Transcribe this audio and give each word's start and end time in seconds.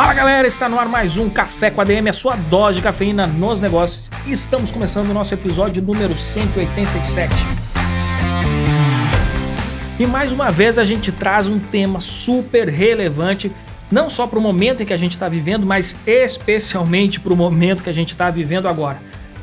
Fala 0.00 0.14
galera, 0.14 0.46
está 0.46 0.66
no 0.66 0.78
ar 0.78 0.88
mais 0.88 1.18
um 1.18 1.28
Café 1.28 1.70
com 1.70 1.78
ADM, 1.78 2.08
a 2.08 2.12
sua 2.14 2.34
dose 2.34 2.76
de 2.76 2.82
cafeína 2.82 3.26
nos 3.26 3.60
negócios. 3.60 4.10
Estamos 4.26 4.72
começando 4.72 5.10
o 5.10 5.12
nosso 5.12 5.34
episódio 5.34 5.82
número 5.82 6.16
187. 6.16 7.34
E 9.98 10.06
mais 10.06 10.32
uma 10.32 10.50
vez 10.50 10.78
a 10.78 10.84
gente 10.84 11.12
traz 11.12 11.48
um 11.48 11.58
tema 11.58 12.00
super 12.00 12.66
relevante, 12.66 13.52
não 13.92 14.08
só 14.08 14.26
para 14.26 14.38
o 14.38 14.42
momento 14.42 14.82
em 14.82 14.86
que 14.86 14.94
a 14.94 14.96
gente 14.96 15.12
está 15.12 15.28
vivendo, 15.28 15.66
mas 15.66 15.98
especialmente 16.06 17.20
para 17.20 17.34
o 17.34 17.36
momento 17.36 17.84
que 17.84 17.90
a 17.90 17.94
gente 17.94 18.12
está 18.12 18.30
vivendo 18.30 18.68
agora. 18.68 19.02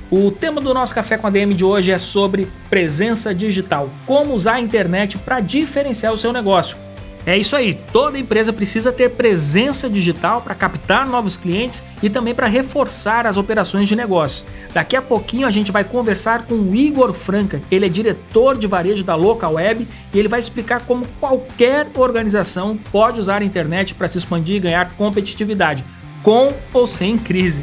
O 0.10 0.32
tema 0.32 0.60
do 0.60 0.74
nosso 0.74 0.96
Café 0.96 1.20
com 1.20 1.28
a 1.28 1.30
DM 1.30 1.54
de 1.54 1.64
hoje 1.64 1.92
é 1.92 2.00
sobre 2.00 2.52
presença 2.68 3.32
digital, 3.32 3.92
como 4.08 4.34
usar 4.34 4.56
a 4.56 4.60
internet 4.60 5.20
para 5.20 5.40
diferenciar 5.40 6.12
o 6.12 6.18
seu 6.18 6.34
negócio. 6.34 6.87
É 7.28 7.38
isso 7.38 7.58
aí, 7.58 7.78
toda 7.92 8.18
empresa 8.18 8.54
precisa 8.54 8.90
ter 8.90 9.10
presença 9.10 9.90
digital 9.90 10.42
para 10.42 10.56
captar 10.56 11.06
novos 11.06 11.36
clientes 11.36 11.84
e 12.02 12.10
também 12.10 12.34
para 12.34 12.48
reforçar 12.48 13.28
as 13.28 13.36
operações 13.36 13.90
de 13.90 13.98
negócios. 13.98 14.48
Daqui 14.74 14.96
a 14.96 15.02
pouquinho 15.02 15.46
a 15.46 15.52
gente 15.52 15.70
vai 15.70 15.84
conversar 15.84 16.44
com 16.44 16.56
o 16.56 16.74
Igor 16.74 17.12
Franca, 17.12 17.62
ele 17.70 17.86
é 17.86 17.90
diretor 17.90 18.58
de 18.58 18.66
varejo 18.66 19.04
da 19.04 19.14
Local 19.16 19.56
Web 19.56 19.86
e 20.14 20.18
ele 20.18 20.30
vai 20.30 20.40
explicar 20.40 20.86
como 20.86 21.06
qualquer 21.20 21.90
organização 21.96 22.80
pode 22.94 23.20
usar 23.20 23.42
a 23.42 23.46
internet 23.46 23.94
para 23.94 24.08
se 24.08 24.18
expandir 24.18 24.56
e 24.56 24.62
ganhar 24.62 24.92
competitividade, 24.96 25.84
com 26.24 26.54
ou 26.74 26.88
sem 26.88 27.18
crise. 27.18 27.62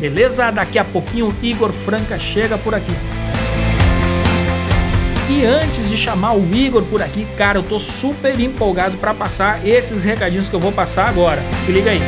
Beleza? 0.00 0.50
Daqui 0.50 0.78
a 0.78 0.84
pouquinho 0.86 1.28
o 1.28 1.44
Igor 1.44 1.70
Franca 1.70 2.18
chega 2.18 2.56
por 2.56 2.74
aqui. 2.74 2.92
E 5.34 5.46
antes 5.46 5.88
de 5.88 5.96
chamar 5.96 6.36
o 6.36 6.54
Igor 6.54 6.82
por 6.82 7.00
aqui, 7.00 7.26
cara, 7.38 7.58
eu 7.58 7.62
tô 7.62 7.78
super 7.78 8.38
empolgado 8.38 8.98
para 8.98 9.14
passar 9.14 9.66
esses 9.66 10.04
recadinhos 10.04 10.50
que 10.50 10.54
eu 10.54 10.60
vou 10.60 10.70
passar 10.70 11.08
agora. 11.08 11.42
Se 11.56 11.72
liga 11.72 11.90
aí. 11.90 12.00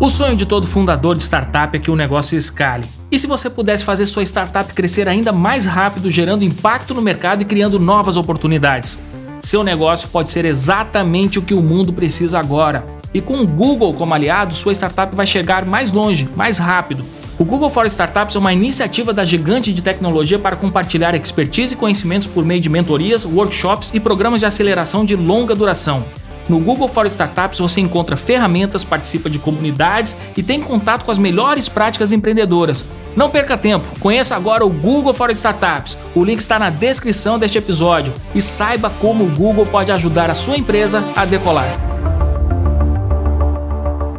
O 0.00 0.08
sonho 0.08 0.36
de 0.36 0.46
todo 0.46 0.68
fundador 0.68 1.16
de 1.16 1.24
startup 1.24 1.76
é 1.76 1.80
que 1.80 1.90
o 1.90 1.96
negócio 1.96 2.38
escale. 2.38 2.86
E 3.10 3.18
se 3.18 3.26
você 3.26 3.50
pudesse 3.50 3.82
fazer 3.82 4.06
sua 4.06 4.22
startup 4.22 4.72
crescer 4.72 5.08
ainda 5.08 5.32
mais 5.32 5.66
rápido, 5.66 6.08
gerando 6.08 6.44
impacto 6.44 6.94
no 6.94 7.02
mercado 7.02 7.42
e 7.42 7.44
criando 7.44 7.80
novas 7.80 8.16
oportunidades? 8.16 8.96
Seu 9.40 9.64
negócio 9.64 10.10
pode 10.10 10.28
ser 10.28 10.44
exatamente 10.44 11.40
o 11.40 11.42
que 11.42 11.54
o 11.54 11.60
mundo 11.60 11.92
precisa 11.92 12.38
agora. 12.38 12.86
E 13.12 13.20
com 13.20 13.40
o 13.40 13.46
Google 13.46 13.94
como 13.94 14.14
aliado, 14.14 14.54
sua 14.54 14.72
startup 14.72 15.12
vai 15.16 15.26
chegar 15.26 15.64
mais 15.64 15.90
longe, 15.90 16.28
mais 16.36 16.58
rápido. 16.58 17.04
O 17.38 17.44
Google 17.44 17.68
for 17.68 17.84
Startups 17.84 18.34
é 18.34 18.38
uma 18.38 18.52
iniciativa 18.52 19.12
da 19.12 19.22
gigante 19.22 19.70
de 19.70 19.82
tecnologia 19.82 20.38
para 20.38 20.56
compartilhar 20.56 21.14
expertise 21.14 21.74
e 21.74 21.76
conhecimentos 21.76 22.26
por 22.26 22.46
meio 22.46 22.62
de 22.62 22.70
mentorias, 22.70 23.26
workshops 23.26 23.90
e 23.92 24.00
programas 24.00 24.40
de 24.40 24.46
aceleração 24.46 25.04
de 25.04 25.14
longa 25.14 25.54
duração. 25.54 26.02
No 26.48 26.58
Google 26.58 26.88
for 26.88 27.04
Startups 27.04 27.58
você 27.58 27.82
encontra 27.82 28.16
ferramentas, 28.16 28.84
participa 28.84 29.28
de 29.28 29.38
comunidades 29.38 30.16
e 30.34 30.42
tem 30.42 30.62
contato 30.62 31.04
com 31.04 31.10
as 31.10 31.18
melhores 31.18 31.68
práticas 31.68 32.10
empreendedoras. 32.10 32.86
Não 33.14 33.28
perca 33.28 33.56
tempo, 33.58 33.84
conheça 34.00 34.34
agora 34.34 34.64
o 34.64 34.70
Google 34.70 35.12
for 35.12 35.30
Startups. 35.30 35.98
O 36.14 36.24
link 36.24 36.40
está 36.40 36.58
na 36.58 36.70
descrição 36.70 37.38
deste 37.38 37.58
episódio 37.58 38.14
e 38.34 38.40
saiba 38.40 38.88
como 38.88 39.24
o 39.24 39.30
Google 39.30 39.66
pode 39.66 39.92
ajudar 39.92 40.30
a 40.30 40.34
sua 40.34 40.56
empresa 40.56 41.04
a 41.14 41.26
decolar 41.26 41.95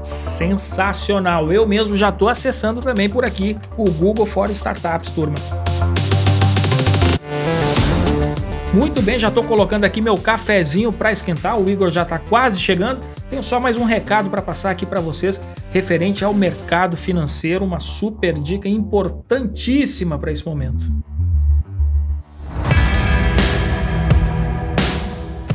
sensacional. 0.01 1.51
Eu 1.51 1.67
mesmo 1.67 1.95
já 1.95 2.09
estou 2.09 2.29
acessando 2.29 2.81
também 2.81 3.09
por 3.09 3.25
aqui 3.25 3.57
o 3.77 3.89
Google 3.91 4.25
for 4.25 4.49
Startups, 4.49 5.11
turma. 5.11 5.35
Muito 8.73 9.01
bem, 9.01 9.17
já 9.17 9.29
estou 9.29 9.43
colocando 9.43 9.85
aqui 9.85 10.01
meu 10.01 10.15
cafezinho 10.15 10.91
para 10.93 11.11
esquentar. 11.11 11.59
O 11.59 11.69
Igor 11.69 11.89
já 11.89 12.03
está 12.03 12.19
quase 12.19 12.59
chegando. 12.59 12.99
Tenho 13.29 13.41
só 13.41 13.59
mais 13.59 13.77
um 13.77 13.83
recado 13.83 14.29
para 14.29 14.41
passar 14.41 14.71
aqui 14.71 14.85
para 14.85 14.99
vocês 14.99 15.41
referente 15.71 16.23
ao 16.23 16.33
mercado 16.33 16.95
financeiro, 16.95 17.65
uma 17.65 17.79
super 17.79 18.33
dica 18.33 18.67
importantíssima 18.67 20.17
para 20.17 20.31
esse 20.31 20.45
momento. 20.45 20.85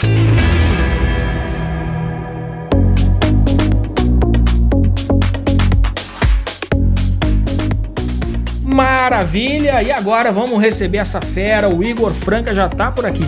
Maravilha! 9.06 9.84
E 9.84 9.92
agora 9.92 10.32
vamos 10.32 10.60
receber 10.60 10.98
essa 10.98 11.22
fera, 11.22 11.70
o 11.70 11.84
Igor 11.84 12.12
Franca 12.12 12.56
já 12.56 12.68
tá 12.68 12.92
por 12.92 13.06
aqui. 13.06 13.24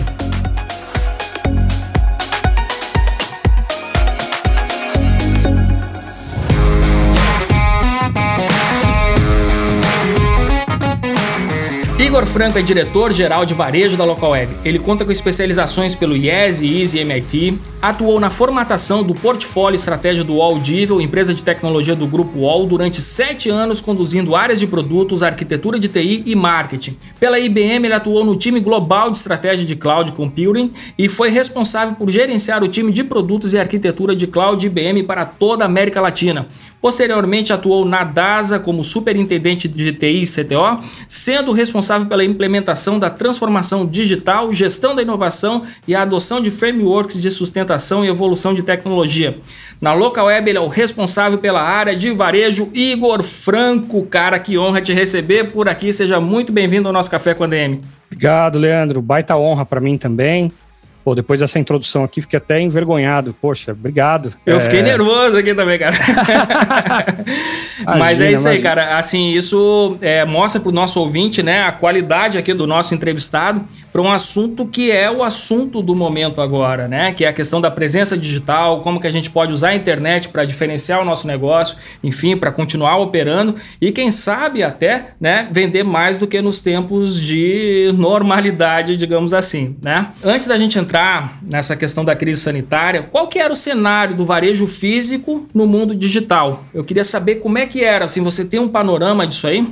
Igor 12.18 12.26
Franco 12.26 12.58
é 12.58 12.62
diretor-geral 12.62 13.46
de 13.46 13.54
varejo 13.54 13.96
da 13.96 14.04
Local 14.04 14.30
Web. 14.30 14.52
Ele 14.64 14.80
conta 14.80 15.04
com 15.04 15.12
especializações 15.12 15.94
pelo 15.94 16.16
IES, 16.16 16.62
ISE 16.62 16.98
e 16.98 17.00
MIT, 17.02 17.56
atuou 17.80 18.18
na 18.18 18.28
formatação 18.28 19.04
do 19.04 19.14
portfólio 19.14 19.76
estratégia 19.76 20.24
do 20.24 20.42
Audivel, 20.42 21.00
empresa 21.00 21.32
de 21.32 21.44
tecnologia 21.44 21.94
do 21.94 22.08
grupo 22.08 22.40
UOL, 22.40 22.66
durante 22.66 23.00
sete 23.00 23.48
anos, 23.48 23.80
conduzindo 23.80 24.34
áreas 24.34 24.58
de 24.58 24.66
produtos, 24.66 25.22
arquitetura 25.22 25.78
de 25.78 25.86
TI 25.86 26.24
e 26.26 26.34
marketing. 26.34 26.96
Pela 27.20 27.38
IBM, 27.38 27.86
ele 27.86 27.94
atuou 27.94 28.24
no 28.24 28.34
time 28.34 28.58
global 28.58 29.12
de 29.12 29.18
estratégia 29.18 29.64
de 29.64 29.76
cloud 29.76 30.10
computing 30.10 30.72
e 30.98 31.08
foi 31.08 31.30
responsável 31.30 31.94
por 31.94 32.10
gerenciar 32.10 32.64
o 32.64 32.68
time 32.68 32.90
de 32.90 33.04
produtos 33.04 33.54
e 33.54 33.58
arquitetura 33.58 34.16
de 34.16 34.26
cloud 34.26 34.66
IBM 34.66 35.04
para 35.04 35.24
toda 35.24 35.64
a 35.64 35.66
América 35.66 36.00
Latina. 36.00 36.48
Posteriormente, 36.80 37.52
atuou 37.52 37.84
na 37.84 38.02
DASA 38.02 38.58
como 38.58 38.82
superintendente 38.82 39.68
de 39.68 39.92
TI 39.92 40.22
e 40.22 40.26
CTO, 40.26 40.80
sendo 41.06 41.52
responsável 41.52 42.07
pela 42.08 42.24
implementação 42.24 42.98
da 42.98 43.10
transformação 43.10 43.86
digital, 43.86 44.52
gestão 44.52 44.94
da 44.94 45.02
inovação 45.02 45.62
e 45.86 45.94
a 45.94 46.02
adoção 46.02 46.40
de 46.40 46.50
frameworks 46.50 47.20
de 47.20 47.30
sustentação 47.30 48.04
e 48.04 48.08
evolução 48.08 48.54
de 48.54 48.62
tecnologia. 48.62 49.38
Na 49.80 49.92
Local 49.92 50.26
Web, 50.26 50.50
ele 50.50 50.58
é 50.58 50.60
o 50.60 50.66
responsável 50.66 51.38
pela 51.38 51.62
área 51.62 51.94
de 51.94 52.10
varejo. 52.10 52.70
Igor 52.74 53.22
Franco, 53.22 54.02
cara, 54.06 54.38
que 54.38 54.58
honra 54.58 54.80
te 54.80 54.92
receber 54.92 55.52
por 55.52 55.68
aqui. 55.68 55.92
Seja 55.92 56.18
muito 56.18 56.52
bem-vindo 56.52 56.88
ao 56.88 56.92
nosso 56.92 57.10
Café 57.10 57.34
com 57.34 57.44
a 57.44 57.46
DM. 57.46 57.80
Obrigado, 58.06 58.58
Leandro. 58.58 59.00
Baita 59.00 59.36
honra 59.36 59.64
para 59.64 59.80
mim 59.80 59.96
também. 59.96 60.50
Pô, 61.08 61.14
depois 61.14 61.40
dessa 61.40 61.58
introdução 61.58 62.04
aqui, 62.04 62.20
fiquei 62.20 62.36
até 62.36 62.60
envergonhado. 62.60 63.34
Poxa, 63.40 63.72
obrigado. 63.72 64.34
Eu 64.44 64.58
é... 64.58 64.60
fiquei 64.60 64.82
nervoso 64.82 65.38
aqui 65.38 65.54
também, 65.54 65.78
cara. 65.78 65.96
Mas 67.98 68.20
é 68.20 68.30
isso 68.30 68.46
aí, 68.46 68.60
cara. 68.60 68.98
Assim, 68.98 69.30
isso 69.30 69.96
é, 70.02 70.26
mostra 70.26 70.60
para 70.60 70.68
o 70.68 70.72
nosso 70.72 71.00
ouvinte, 71.00 71.42
né, 71.42 71.62
a 71.62 71.72
qualidade 71.72 72.36
aqui 72.36 72.52
do 72.52 72.66
nosso 72.66 72.94
entrevistado 72.94 73.64
para 73.90 74.02
um 74.02 74.12
assunto 74.12 74.66
que 74.66 74.90
é 74.90 75.10
o 75.10 75.22
assunto 75.22 75.80
do 75.80 75.94
momento 75.94 76.42
agora, 76.42 76.86
né? 76.86 77.12
Que 77.12 77.24
é 77.24 77.28
a 77.28 77.32
questão 77.32 77.60
da 77.60 77.70
presença 77.70 78.18
digital, 78.18 78.82
como 78.82 79.00
que 79.00 79.06
a 79.06 79.10
gente 79.10 79.30
pode 79.30 79.52
usar 79.52 79.70
a 79.70 79.74
internet 79.74 80.28
para 80.28 80.44
diferenciar 80.44 81.00
o 81.00 81.04
nosso 81.04 81.26
negócio, 81.26 81.78
enfim, 82.04 82.36
para 82.36 82.52
continuar 82.52 82.98
operando 82.98 83.54
e 83.80 83.90
quem 83.90 84.10
sabe 84.10 84.62
até, 84.62 85.12
né, 85.18 85.48
vender 85.50 85.84
mais 85.84 86.18
do 86.18 86.26
que 86.26 86.40
nos 86.42 86.60
tempos 86.60 87.20
de 87.20 87.92
normalidade, 87.96 88.96
digamos 88.96 89.32
assim, 89.32 89.76
né? 89.80 90.08
Antes 90.22 90.46
da 90.46 90.58
gente 90.58 90.78
entrar 90.78 90.97
nessa 91.42 91.76
questão 91.76 92.04
da 92.04 92.14
crise 92.16 92.40
sanitária, 92.40 93.02
qual 93.02 93.28
que 93.28 93.38
era 93.38 93.52
o 93.52 93.56
cenário 93.56 94.16
do 94.16 94.24
varejo 94.24 94.66
físico 94.66 95.46
no 95.52 95.66
mundo 95.66 95.94
digital? 95.94 96.64
Eu 96.72 96.84
queria 96.84 97.04
saber 97.04 97.36
como 97.36 97.58
é 97.58 97.66
que 97.66 97.84
era, 97.84 98.04
assim, 98.04 98.22
você 98.22 98.44
tem 98.44 98.60
um 98.60 98.68
panorama 98.68 99.26
disso 99.26 99.46
aí? 99.46 99.66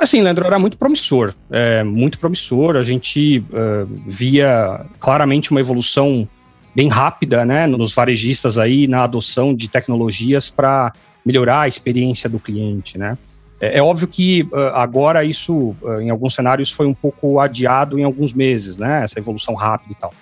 Assim, 0.00 0.20
Leandro, 0.20 0.44
era 0.44 0.58
muito 0.58 0.76
promissor, 0.76 1.34
é, 1.50 1.84
muito 1.84 2.18
promissor. 2.18 2.76
A 2.76 2.82
gente 2.82 3.38
uh, 3.50 3.86
via 4.06 4.84
claramente 4.98 5.52
uma 5.52 5.60
evolução 5.60 6.28
bem 6.74 6.88
rápida, 6.88 7.44
né, 7.44 7.66
nos 7.66 7.94
varejistas 7.94 8.58
aí 8.58 8.86
na 8.86 9.04
adoção 9.04 9.54
de 9.54 9.68
tecnologias 9.68 10.50
para 10.50 10.92
melhorar 11.24 11.62
a 11.62 11.68
experiência 11.68 12.28
do 12.28 12.38
cliente, 12.38 12.98
né. 12.98 13.16
É, 13.60 13.78
é 13.78 13.82
óbvio 13.82 14.06
que 14.06 14.42
uh, 14.52 14.74
agora 14.74 15.24
isso, 15.24 15.74
uh, 15.80 16.00
em 16.00 16.10
alguns 16.10 16.34
cenários, 16.34 16.70
foi 16.70 16.86
um 16.86 16.92
pouco 16.92 17.40
adiado 17.40 17.98
em 17.98 18.04
alguns 18.04 18.34
meses, 18.34 18.76
né, 18.76 19.04
essa 19.04 19.18
evolução 19.18 19.54
rápida 19.54 19.92
e 19.92 19.96
tal. 19.96 20.12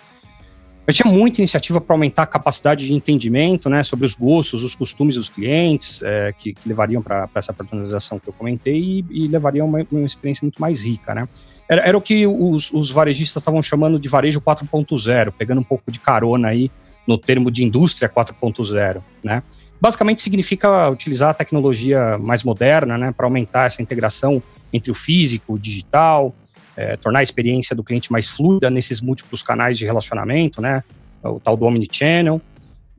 Mas 0.86 0.96
tinha 0.96 1.10
muita 1.10 1.40
iniciativa 1.40 1.80
para 1.80 1.94
aumentar 1.94 2.24
a 2.24 2.26
capacidade 2.26 2.86
de 2.86 2.92
entendimento 2.92 3.70
né, 3.70 3.82
sobre 3.82 4.04
os 4.04 4.14
gostos, 4.14 4.62
os 4.62 4.74
costumes 4.74 5.14
dos 5.14 5.30
clientes, 5.30 6.02
é, 6.02 6.32
que, 6.32 6.52
que, 6.52 6.68
levariam 6.68 7.00
para 7.00 7.28
essa 7.34 7.52
personalização 7.54 8.18
que 8.18 8.28
eu 8.28 8.32
comentei 8.34 8.78
e, 8.78 9.04
e 9.10 9.28
levariam 9.28 9.66
uma, 9.66 9.86
uma 9.90 10.06
experiência 10.06 10.44
muito 10.44 10.60
mais 10.60 10.84
rica. 10.84 11.14
Né? 11.14 11.26
Era, 11.68 11.82
era 11.88 11.96
o 11.96 12.02
que 12.02 12.26
os, 12.26 12.70
os 12.70 12.90
varejistas 12.90 13.40
estavam 13.40 13.62
chamando 13.62 13.98
de 13.98 14.08
varejo 14.08 14.40
4.0, 14.40 15.32
pegando 15.32 15.60
um 15.60 15.64
pouco 15.64 15.90
de 15.90 15.98
carona 15.98 16.48
aí 16.48 16.70
no 17.06 17.16
termo 17.16 17.50
de 17.50 17.64
indústria 17.64 18.08
4.0. 18.08 19.00
Né? 19.22 19.42
Basicamente 19.80 20.22
significa 20.22 20.90
utilizar 20.90 21.30
a 21.30 21.34
tecnologia 21.34 22.18
mais 22.18 22.44
moderna 22.44 22.98
né, 22.98 23.12
para 23.16 23.26
aumentar 23.26 23.66
essa 23.66 23.80
integração 23.80 24.42
entre 24.72 24.90
o 24.90 24.94
físico, 24.94 25.54
o 25.54 25.58
digital, 25.58 26.34
é, 26.76 26.96
tornar 26.96 27.20
a 27.20 27.22
experiência 27.22 27.74
do 27.74 27.82
cliente 27.82 28.10
mais 28.10 28.28
fluida 28.28 28.70
nesses 28.70 29.00
múltiplos 29.00 29.42
canais 29.42 29.78
de 29.78 29.84
relacionamento, 29.84 30.60
né? 30.60 30.82
O 31.22 31.40
tal 31.40 31.56
do 31.56 31.64
Omnichannel. 31.64 32.40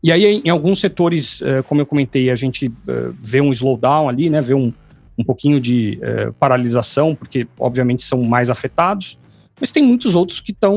E 0.02 0.12
aí, 0.12 0.42
em 0.44 0.50
alguns 0.50 0.80
setores, 0.80 1.42
é, 1.42 1.62
como 1.62 1.82
eu 1.82 1.86
comentei, 1.86 2.30
a 2.30 2.36
gente 2.36 2.72
é, 2.88 3.10
vê 3.20 3.42
um 3.42 3.52
slowdown 3.52 4.08
ali, 4.08 4.30
né? 4.30 4.42
Vê 4.42 4.54
um, 4.54 4.74
um 5.18 5.24
pouquinho 5.24 5.60
de 5.60 6.00
é, 6.02 6.32
paralisação, 6.40 7.16
porque, 7.16 7.48
obviamente, 7.60 8.04
são 8.04 8.24
mais 8.24 8.50
afetados. 8.50 9.20
Mas 9.60 9.72
tem 9.72 9.84
muitos 9.84 10.16
outros 10.16 10.42
que 10.42 10.52
estão, 10.52 10.76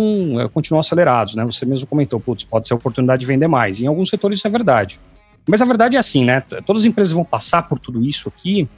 continuam 0.55 0.81
acelerados, 0.81 1.35
né? 1.35 1.45
Você 1.45 1.67
mesmo 1.67 1.87
comentou, 1.87 2.21
putz, 2.21 2.45
pode 2.45 2.69
ser 2.69 2.75
oportunidade 2.75 3.21
de 3.21 3.27
vender 3.27 3.49
mais. 3.49 3.81
Em 3.81 3.87
alguns 3.89 4.09
setores 4.09 4.39
isso 4.39 4.47
é 4.47 4.51
verdade. 4.51 5.01
Mas 5.49 5.61
a 5.61 5.65
verdade 5.65 5.97
é 5.97 5.99
assim, 5.99 6.25
né? 6.25 6.41
Todas 6.65 6.83
as 6.83 6.87
empresas 6.87 7.13
vão 7.13 7.25
passar 7.25 7.63
por 7.69 7.81
tudo 7.81 8.05
isso 8.05 8.29
aqui 8.29 8.69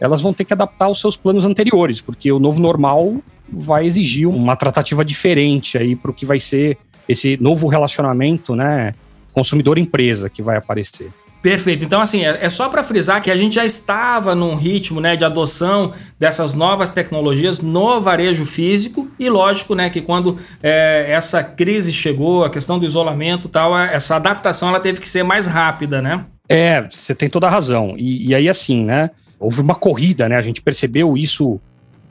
elas 0.00 0.20
vão 0.20 0.32
ter 0.32 0.44
que 0.44 0.52
adaptar 0.52 0.88
os 0.88 1.00
seus 1.00 1.16
planos 1.16 1.44
anteriores, 1.44 2.00
porque 2.00 2.30
o 2.30 2.38
novo 2.38 2.60
normal 2.60 3.16
vai 3.50 3.86
exigir 3.86 4.28
uma 4.28 4.56
tratativa 4.56 5.04
diferente 5.04 5.78
aí 5.78 5.96
para 5.96 6.10
o 6.10 6.14
que 6.14 6.26
vai 6.26 6.38
ser 6.38 6.78
esse 7.08 7.38
novo 7.40 7.68
relacionamento, 7.68 8.54
né, 8.54 8.94
consumidor-empresa 9.32 10.28
que 10.28 10.42
vai 10.42 10.56
aparecer. 10.56 11.10
Perfeito. 11.40 11.84
Então, 11.84 12.00
assim, 12.00 12.24
é, 12.24 12.38
é 12.42 12.50
só 12.50 12.68
para 12.68 12.82
frisar 12.82 13.22
que 13.22 13.30
a 13.30 13.36
gente 13.36 13.54
já 13.54 13.64
estava 13.64 14.34
num 14.34 14.56
ritmo 14.56 15.00
né, 15.00 15.14
de 15.14 15.24
adoção 15.24 15.92
dessas 16.18 16.52
novas 16.52 16.90
tecnologias 16.90 17.60
no 17.60 18.00
varejo 18.00 18.44
físico 18.44 19.08
e 19.18 19.30
lógico 19.30 19.74
né, 19.74 19.88
que 19.88 20.00
quando 20.00 20.36
é, 20.60 21.06
essa 21.08 21.42
crise 21.42 21.92
chegou, 21.92 22.44
a 22.44 22.50
questão 22.50 22.78
do 22.78 22.84
isolamento 22.84 23.48
tal, 23.48 23.78
essa 23.78 24.16
adaptação 24.16 24.68
ela 24.68 24.80
teve 24.80 25.00
que 25.00 25.08
ser 25.08 25.22
mais 25.22 25.46
rápida, 25.46 26.02
né? 26.02 26.24
É, 26.48 26.88
você 26.90 27.14
tem 27.14 27.30
toda 27.30 27.46
a 27.46 27.50
razão. 27.50 27.94
E, 27.96 28.28
e 28.28 28.34
aí, 28.34 28.48
assim, 28.48 28.84
né? 28.84 29.10
Houve 29.38 29.60
uma 29.60 29.74
corrida, 29.74 30.28
né? 30.28 30.36
A 30.36 30.42
gente 30.42 30.60
percebeu 30.60 31.16
isso 31.16 31.60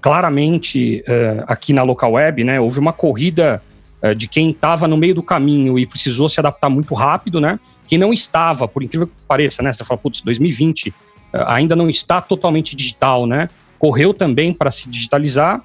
claramente 0.01 1.03
uh, 1.07 1.43
aqui 1.47 1.73
na 1.73 1.83
local 1.83 2.13
web, 2.13 2.43
né? 2.43 2.59
Houve 2.59 2.79
uma 2.79 2.93
corrida 2.93 3.61
uh, 4.01 4.15
de 4.15 4.27
quem 4.27 4.51
estava 4.51 4.87
no 4.87 4.95
meio 4.95 5.15
do 5.15 5.23
caminho 5.23 5.77
e 5.77 5.85
precisou 5.85 6.29
se 6.29 6.39
adaptar 6.39 6.69
muito 6.69 6.93
rápido, 6.93 7.41
né? 7.41 7.59
Quem 7.87 7.97
não 7.97 8.13
estava, 8.13 8.67
por 8.67 8.83
incrível 8.83 9.07
que 9.07 9.13
pareça, 9.27 9.61
né? 9.61 9.71
Você 9.71 9.83
fala, 9.83 9.97
putz, 9.97 10.21
2020 10.21 10.89
uh, 10.89 10.93
ainda 11.47 11.75
não 11.75 11.89
está 11.89 12.21
totalmente 12.21 12.75
digital, 12.75 13.25
né? 13.25 13.49
Correu 13.77 14.13
também 14.13 14.53
para 14.53 14.71
se 14.71 14.89
digitalizar 14.89 15.61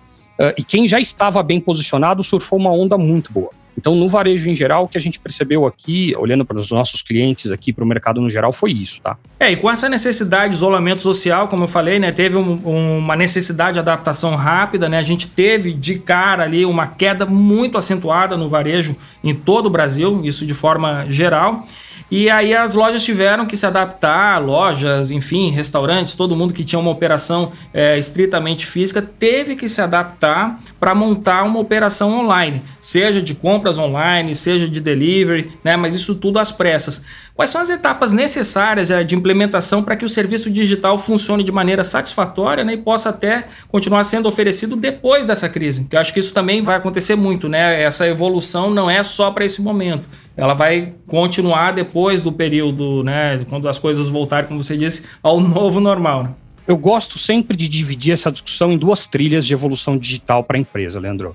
e 0.57 0.65
quem 0.65 0.89
já 0.89 0.99
estava 0.99 1.41
bem 1.43 1.61
posicionado 1.61 2.23
surfou 2.23 2.59
uma 2.59 2.73
onda 2.73 2.99
muito 2.99 3.33
boa. 3.33 3.51
Então, 3.77 3.95
no 3.95 4.09
varejo 4.09 4.51
em 4.51 4.55
geral, 4.55 4.85
o 4.85 4.89
que 4.89 4.99
a 4.99 5.01
gente 5.01 5.19
percebeu 5.19 5.67
aqui, 5.67 6.15
olhando 6.19 6.45
para 6.45 6.59
os 6.59 6.71
nossos 6.71 7.03
clientes 7.03 7.51
aqui, 7.51 7.73
para 7.73 7.85
o 7.85 7.87
mercado 7.87 8.21
no 8.21 8.29
geral, 8.29 8.53
foi 8.53 8.73
isso, 8.73 9.01
tá? 9.01 9.17
É, 9.41 9.51
e 9.51 9.57
com 9.57 9.71
essa 9.71 9.89
necessidade 9.89 10.51
de 10.51 10.57
isolamento 10.57 11.03
social, 11.03 11.49
como 11.49 11.65
eu 11.65 11.69
falei, 11.69 11.99
né, 11.99 12.13
teve 12.13 12.37
um, 12.37 12.99
uma 12.99 13.17
necessidade 13.17 13.75
de 13.75 13.81
adaptação 13.81 14.37
rápida, 14.37 14.89
né? 14.89 14.99
A 14.99 15.03
gente 15.03 15.29
teve 15.29 15.73
de 15.73 15.99
cara 15.99 16.45
ali 16.45 16.65
uma 16.65 16.87
queda 16.87 17.27
muito 17.27 17.79
acentuada 17.79 18.37
no 18.37 18.49
varejo 18.49 18.97
em 19.25 19.35
todo 19.35 19.67
o 19.67 19.71
Brasil, 19.71 20.21
isso 20.25 20.47
de 20.47 20.55
forma 20.55 21.07
geral. 21.09 21.67
E 22.11 22.29
aí 22.29 22.55
as 22.55 22.75
lojas 22.75 23.05
tiveram 23.05 23.47
que 23.47 23.57
se 23.57 23.65
adaptar, 23.65 24.39
lojas, 24.39 25.11
enfim, 25.11 25.51
restaurantes, 25.51 26.15
todo 26.15 26.37
mundo 26.37 26.53
que 26.53 26.65
tinha 26.65 26.79
uma 26.79 26.91
operação 26.91 27.53
é, 27.73 27.99
estritamente 27.99 28.67
física 28.67 29.01
teve 29.01 29.57
que 29.57 29.69
se 29.69 29.81
adaptar 29.81 30.59
para 30.79 30.95
montar 30.95 31.43
uma 31.45 31.59
operação 31.59 32.21
online, 32.21 32.63
seja 32.81 33.23
de 33.23 33.35
compras 33.35 33.79
online, 33.79 34.35
seja 34.35 34.69
de 34.69 34.81
delivery, 34.81 35.51
né? 35.65 35.77
Mas 35.77 35.95
isso 35.95 36.17
tudo 36.17 36.39
às 36.39 36.53
pressas. 36.53 37.05
Quais 37.35 37.49
são 37.49 37.63
as 37.63 37.71
etapas 37.71 38.13
necessárias 38.13 38.91
é, 38.91 39.03
de 39.03 39.17
implementação 39.17 39.83
para 39.83 39.97
que 39.97 40.05
o 40.05 40.09
serviço 40.09 40.51
digital 40.51 40.99
funcione 40.99 41.43
de 41.43 41.51
maneira 41.51 41.83
satisfatória 41.83 42.63
né, 42.63 42.75
e 42.75 42.77
possa 42.77 43.09
até 43.09 43.47
continuar 43.69 44.05
sendo 44.05 44.29
oferecido 44.29 44.77
depois 44.77 45.29
dessa 45.29 45.49
crise? 45.49 45.87
Que 45.87 45.97
eu 45.97 46.01
acho 46.01 46.13
que 46.13 46.21
isso 46.21 46.35
também 46.35 46.63
vai 46.63 46.77
acontecer 46.77 47.17
muito, 47.17 47.49
né? 47.49 47.83
Essa 47.83 48.07
evolução 48.07 48.71
não 48.71 48.91
é 48.91 49.03
só 49.03 49.31
para 49.31 49.47
esse 49.47 49.63
momento. 49.63 50.09
Ela 50.37 50.53
vai 50.53 50.93
continuar 51.07 51.73
depois 51.73 52.23
do 52.23 52.31
período, 52.31 53.03
né? 53.03 53.41
Quando 53.49 53.67
as 53.67 53.79
coisas 53.79 54.09
voltarem, 54.09 54.49
como 54.49 54.63
você 54.63 54.77
disse, 54.77 55.07
ao 55.23 55.41
novo 55.41 55.81
normal. 55.81 56.25
Né? 56.25 56.31
Eu 56.69 56.77
gosto 56.77 57.19
sempre 57.19 57.57
de 57.57 57.67
dividir 57.67 58.13
essa 58.13 58.31
discussão 58.31 58.71
em 58.71 58.79
duas 58.79 59.07
trilhas 59.07 59.47
de 59.47 59.55
evolução 59.55 59.97
digital 59.97 60.45
para 60.45 60.59
a 60.59 60.61
empresa, 60.61 61.01
Leandro, 61.01 61.35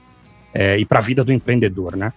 é, 0.54 0.78
e 0.78 0.86
para 0.86 1.00
a 1.00 1.02
vida 1.02 1.24
do 1.24 1.34
empreendedor, 1.34 1.98
né? 1.98 2.14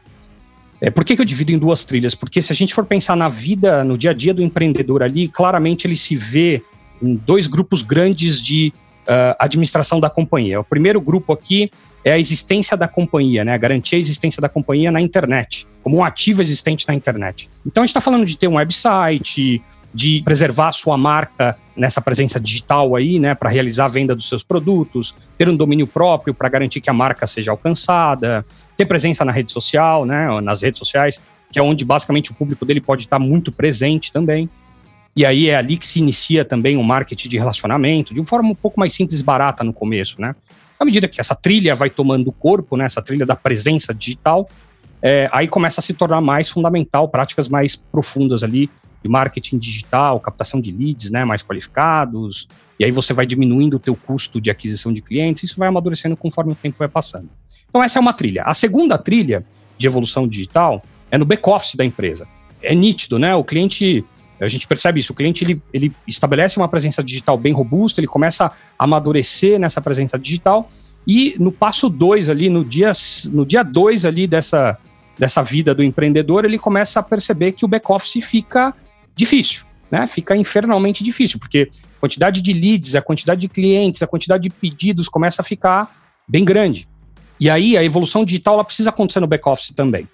É, 0.80 0.90
por 0.90 1.04
que, 1.04 1.14
que 1.14 1.20
eu 1.20 1.26
divido 1.26 1.52
em 1.52 1.58
duas 1.58 1.84
trilhas? 1.84 2.14
Porque 2.14 2.40
se 2.40 2.52
a 2.52 2.56
gente 2.56 2.74
for 2.74 2.86
pensar 2.86 3.16
na 3.16 3.28
vida, 3.28 3.84
no 3.84 3.98
dia 3.98 4.12
a 4.12 4.14
dia 4.14 4.32
do 4.32 4.42
empreendedor 4.42 5.02
ali, 5.02 5.28
claramente 5.28 5.86
ele 5.86 5.96
se 5.96 6.16
vê 6.16 6.62
em 7.02 7.14
dois 7.14 7.46
grupos 7.46 7.82
grandes 7.82 8.40
de 8.40 8.72
uh, 9.02 9.36
administração 9.38 10.00
da 10.00 10.08
companhia. 10.08 10.60
O 10.60 10.64
primeiro 10.64 11.00
grupo 11.00 11.32
aqui 11.32 11.70
é 12.04 12.12
a 12.12 12.18
existência 12.18 12.76
da 12.76 12.88
companhia, 12.88 13.44
né? 13.44 13.56
Garantir 13.58 13.96
a 13.96 13.98
existência 13.98 14.40
da 14.40 14.48
companhia 14.48 14.90
na 14.90 15.00
internet, 15.00 15.66
como 15.82 15.98
um 15.98 16.04
ativo 16.04 16.40
existente 16.40 16.88
na 16.88 16.94
internet. 16.94 17.50
Então 17.66 17.82
a 17.82 17.86
gente 17.86 17.90
está 17.90 18.00
falando 18.00 18.24
de 18.24 18.38
ter 18.38 18.48
um 18.48 18.54
website, 18.54 19.62
de 19.92 20.22
preservar 20.24 20.68
a 20.68 20.72
sua 20.72 20.96
marca 20.96 21.56
nessa 21.76 22.00
presença 22.00 22.38
digital 22.38 22.94
aí, 22.94 23.18
né, 23.18 23.34
para 23.34 23.50
realizar 23.50 23.86
a 23.86 23.88
venda 23.88 24.14
dos 24.14 24.28
seus 24.28 24.42
produtos, 24.42 25.16
ter 25.36 25.48
um 25.48 25.56
domínio 25.56 25.86
próprio 25.86 26.34
para 26.34 26.48
garantir 26.48 26.80
que 26.80 26.90
a 26.90 26.92
marca 26.92 27.26
seja 27.26 27.50
alcançada, 27.50 28.44
ter 28.76 28.86
presença 28.86 29.24
na 29.24 29.32
rede 29.32 29.50
social, 29.50 30.04
né, 30.04 30.40
nas 30.40 30.62
redes 30.62 30.78
sociais, 30.78 31.20
que 31.50 31.58
é 31.58 31.62
onde 31.62 31.84
basicamente 31.84 32.30
o 32.30 32.34
público 32.34 32.64
dele 32.64 32.80
pode 32.80 33.02
estar 33.02 33.18
muito 33.18 33.50
presente 33.50 34.12
também. 34.12 34.48
E 35.16 35.26
aí 35.26 35.48
é 35.48 35.56
ali 35.56 35.76
que 35.76 35.86
se 35.86 35.98
inicia 35.98 36.44
também 36.44 36.76
o 36.76 36.84
marketing 36.84 37.28
de 37.28 37.38
relacionamento, 37.38 38.14
de 38.14 38.20
uma 38.20 38.26
forma 38.26 38.50
um 38.50 38.54
pouco 38.54 38.78
mais 38.78 38.92
simples 38.94 39.20
e 39.20 39.24
barata 39.24 39.64
no 39.64 39.72
começo, 39.72 40.20
né? 40.20 40.36
À 40.78 40.84
medida 40.84 41.08
que 41.08 41.20
essa 41.20 41.34
trilha 41.34 41.74
vai 41.74 41.90
tomando 41.90 42.30
corpo, 42.30 42.76
né, 42.76 42.84
essa 42.84 43.02
trilha 43.02 43.26
da 43.26 43.34
presença 43.34 43.92
digital, 43.92 44.48
é, 45.02 45.28
aí 45.32 45.48
começa 45.48 45.80
a 45.80 45.82
se 45.82 45.92
tornar 45.94 46.20
mais 46.20 46.48
fundamental, 46.48 47.08
práticas 47.08 47.48
mais 47.48 47.74
profundas 47.74 48.42
ali 48.42 48.70
de 49.02 49.08
marketing 49.08 49.58
digital, 49.58 50.20
captação 50.20 50.60
de 50.60 50.70
leads 50.70 51.10
né, 51.10 51.24
mais 51.24 51.42
qualificados, 51.42 52.48
e 52.78 52.84
aí 52.84 52.90
você 52.90 53.12
vai 53.12 53.26
diminuindo 53.26 53.76
o 53.76 53.78
teu 53.78 53.94
custo 53.94 54.40
de 54.40 54.50
aquisição 54.50 54.92
de 54.92 55.02
clientes, 55.02 55.44
isso 55.44 55.58
vai 55.58 55.68
amadurecendo 55.68 56.16
conforme 56.16 56.52
o 56.52 56.54
tempo 56.54 56.78
vai 56.78 56.88
passando. 56.88 57.28
Então 57.68 57.82
essa 57.82 57.98
é 57.98 58.00
uma 58.00 58.12
trilha. 58.12 58.42
A 58.44 58.54
segunda 58.54 58.96
trilha 58.96 59.44
de 59.76 59.86
evolução 59.86 60.26
digital 60.26 60.82
é 61.10 61.18
no 61.18 61.24
back-office 61.24 61.74
da 61.74 61.84
empresa. 61.84 62.26
É 62.62 62.74
nítido, 62.74 63.18
né? 63.18 63.34
O 63.34 63.44
cliente, 63.44 64.04
a 64.40 64.48
gente 64.48 64.66
percebe 64.66 65.00
isso, 65.00 65.12
o 65.12 65.16
cliente 65.16 65.44
ele, 65.44 65.62
ele 65.72 65.92
estabelece 66.06 66.58
uma 66.58 66.68
presença 66.68 67.02
digital 67.02 67.36
bem 67.36 67.52
robusta, 67.52 68.00
ele 68.00 68.06
começa 68.06 68.46
a 68.46 68.52
amadurecer 68.78 69.58
nessa 69.58 69.80
presença 69.80 70.18
digital, 70.18 70.68
e 71.06 71.34
no 71.38 71.50
passo 71.50 71.88
2 71.88 72.28
ali, 72.28 72.48
no 72.48 72.64
dia 72.64 72.92
2 72.92 73.30
no 73.32 73.46
dia 73.46 73.62
dois 73.62 74.04
ali 74.04 74.26
dessa, 74.26 74.78
dessa 75.18 75.42
vida 75.42 75.74
do 75.74 75.82
empreendedor, 75.82 76.44
ele 76.44 76.58
começa 76.58 77.00
a 77.00 77.02
perceber 77.02 77.52
que 77.52 77.64
o 77.64 77.68
back-office 77.68 78.24
fica 78.24 78.74
difícil, 79.20 79.64
né? 79.90 80.06
Fica 80.06 80.36
infernalmente 80.36 81.04
difícil, 81.04 81.38
porque 81.38 81.68
a 81.96 82.00
quantidade 82.00 82.42
de 82.42 82.52
leads, 82.52 82.94
a 82.94 83.02
quantidade 83.02 83.40
de 83.40 83.48
clientes, 83.48 84.02
a 84.02 84.06
quantidade 84.06 84.42
de 84.42 84.50
pedidos 84.50 85.08
começa 85.08 85.42
a 85.42 85.44
ficar 85.44 85.94
bem 86.26 86.44
grande. 86.44 86.88
E 87.38 87.48
aí 87.48 87.76
a 87.76 87.84
evolução 87.84 88.24
digital 88.24 88.54
ela 88.54 88.64
precisa 88.64 88.90
acontecer 88.90 89.20
no 89.20 89.26
back-office 89.26 89.72
também. 89.74 90.08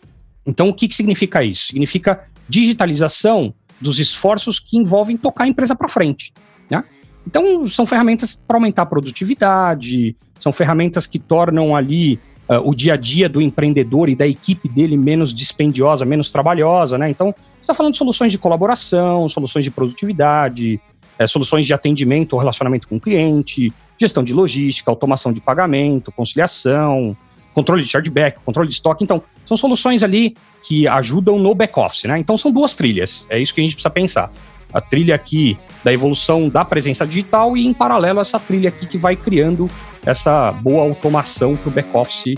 Então, 0.46 0.68
o 0.68 0.74
que, 0.74 0.86
que 0.86 0.94
significa 0.94 1.42
isso? 1.42 1.66
Significa 1.66 2.24
digitalização 2.48 3.52
dos 3.80 3.98
esforços 3.98 4.60
que 4.60 4.76
envolvem 4.76 5.16
tocar 5.16 5.44
a 5.44 5.48
empresa 5.48 5.74
para 5.74 5.88
frente. 5.88 6.32
Né? 6.70 6.84
Então, 7.26 7.66
são 7.66 7.84
ferramentas 7.84 8.40
para 8.46 8.56
aumentar 8.56 8.82
a 8.82 8.86
produtividade, 8.86 10.16
são 10.38 10.52
ferramentas 10.52 11.06
que 11.06 11.18
tornam 11.18 11.74
ali 11.74 12.20
uh, 12.48 12.60
o 12.64 12.74
dia 12.74 12.94
a 12.94 12.96
dia 12.96 13.28
do 13.28 13.42
empreendedor 13.42 14.08
e 14.08 14.14
da 14.14 14.26
equipe 14.26 14.68
dele 14.68 14.96
menos 14.96 15.34
dispendiosa, 15.34 16.04
menos 16.04 16.30
trabalhosa. 16.30 16.96
Né? 16.96 17.10
Então, 17.10 17.34
está 17.66 17.74
falando 17.74 17.92
de 17.92 17.98
soluções 17.98 18.32
de 18.32 18.38
colaboração, 18.38 19.28
soluções 19.28 19.64
de 19.64 19.70
produtividade, 19.70 20.80
é, 21.18 21.26
soluções 21.26 21.66
de 21.66 21.74
atendimento 21.74 22.34
ou 22.34 22.38
relacionamento 22.38 22.88
com 22.88 22.96
o 22.96 23.00
cliente, 23.00 23.72
gestão 23.98 24.22
de 24.22 24.32
logística, 24.32 24.90
automação 24.90 25.32
de 25.32 25.40
pagamento, 25.40 26.12
conciliação, 26.12 27.16
controle 27.52 27.82
de 27.82 27.88
chargeback, 27.88 28.38
controle 28.44 28.68
de 28.68 28.74
estoque. 28.74 29.02
Então, 29.02 29.22
são 29.44 29.56
soluções 29.56 30.02
ali 30.02 30.36
que 30.62 30.86
ajudam 30.86 31.38
no 31.38 31.54
back-office, 31.54 32.04
né? 32.04 32.18
Então, 32.18 32.36
são 32.36 32.52
duas 32.52 32.74
trilhas. 32.74 33.26
É 33.30 33.38
isso 33.38 33.54
que 33.54 33.60
a 33.60 33.64
gente 33.64 33.74
precisa 33.74 33.90
pensar. 33.90 34.30
A 34.72 34.80
trilha 34.80 35.14
aqui 35.14 35.56
da 35.82 35.92
evolução 35.92 36.48
da 36.48 36.64
presença 36.64 37.06
digital 37.06 37.56
e, 37.56 37.66
em 37.66 37.72
paralelo, 37.72 38.20
essa 38.20 38.38
trilha 38.38 38.68
aqui 38.68 38.86
que 38.86 38.98
vai 38.98 39.16
criando 39.16 39.70
essa 40.04 40.52
boa 40.52 40.82
automação 40.82 41.56
para 41.56 41.68
o 41.68 41.72
back-office 41.72 42.34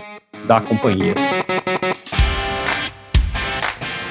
da 0.47 0.61
companhia. 0.61 1.15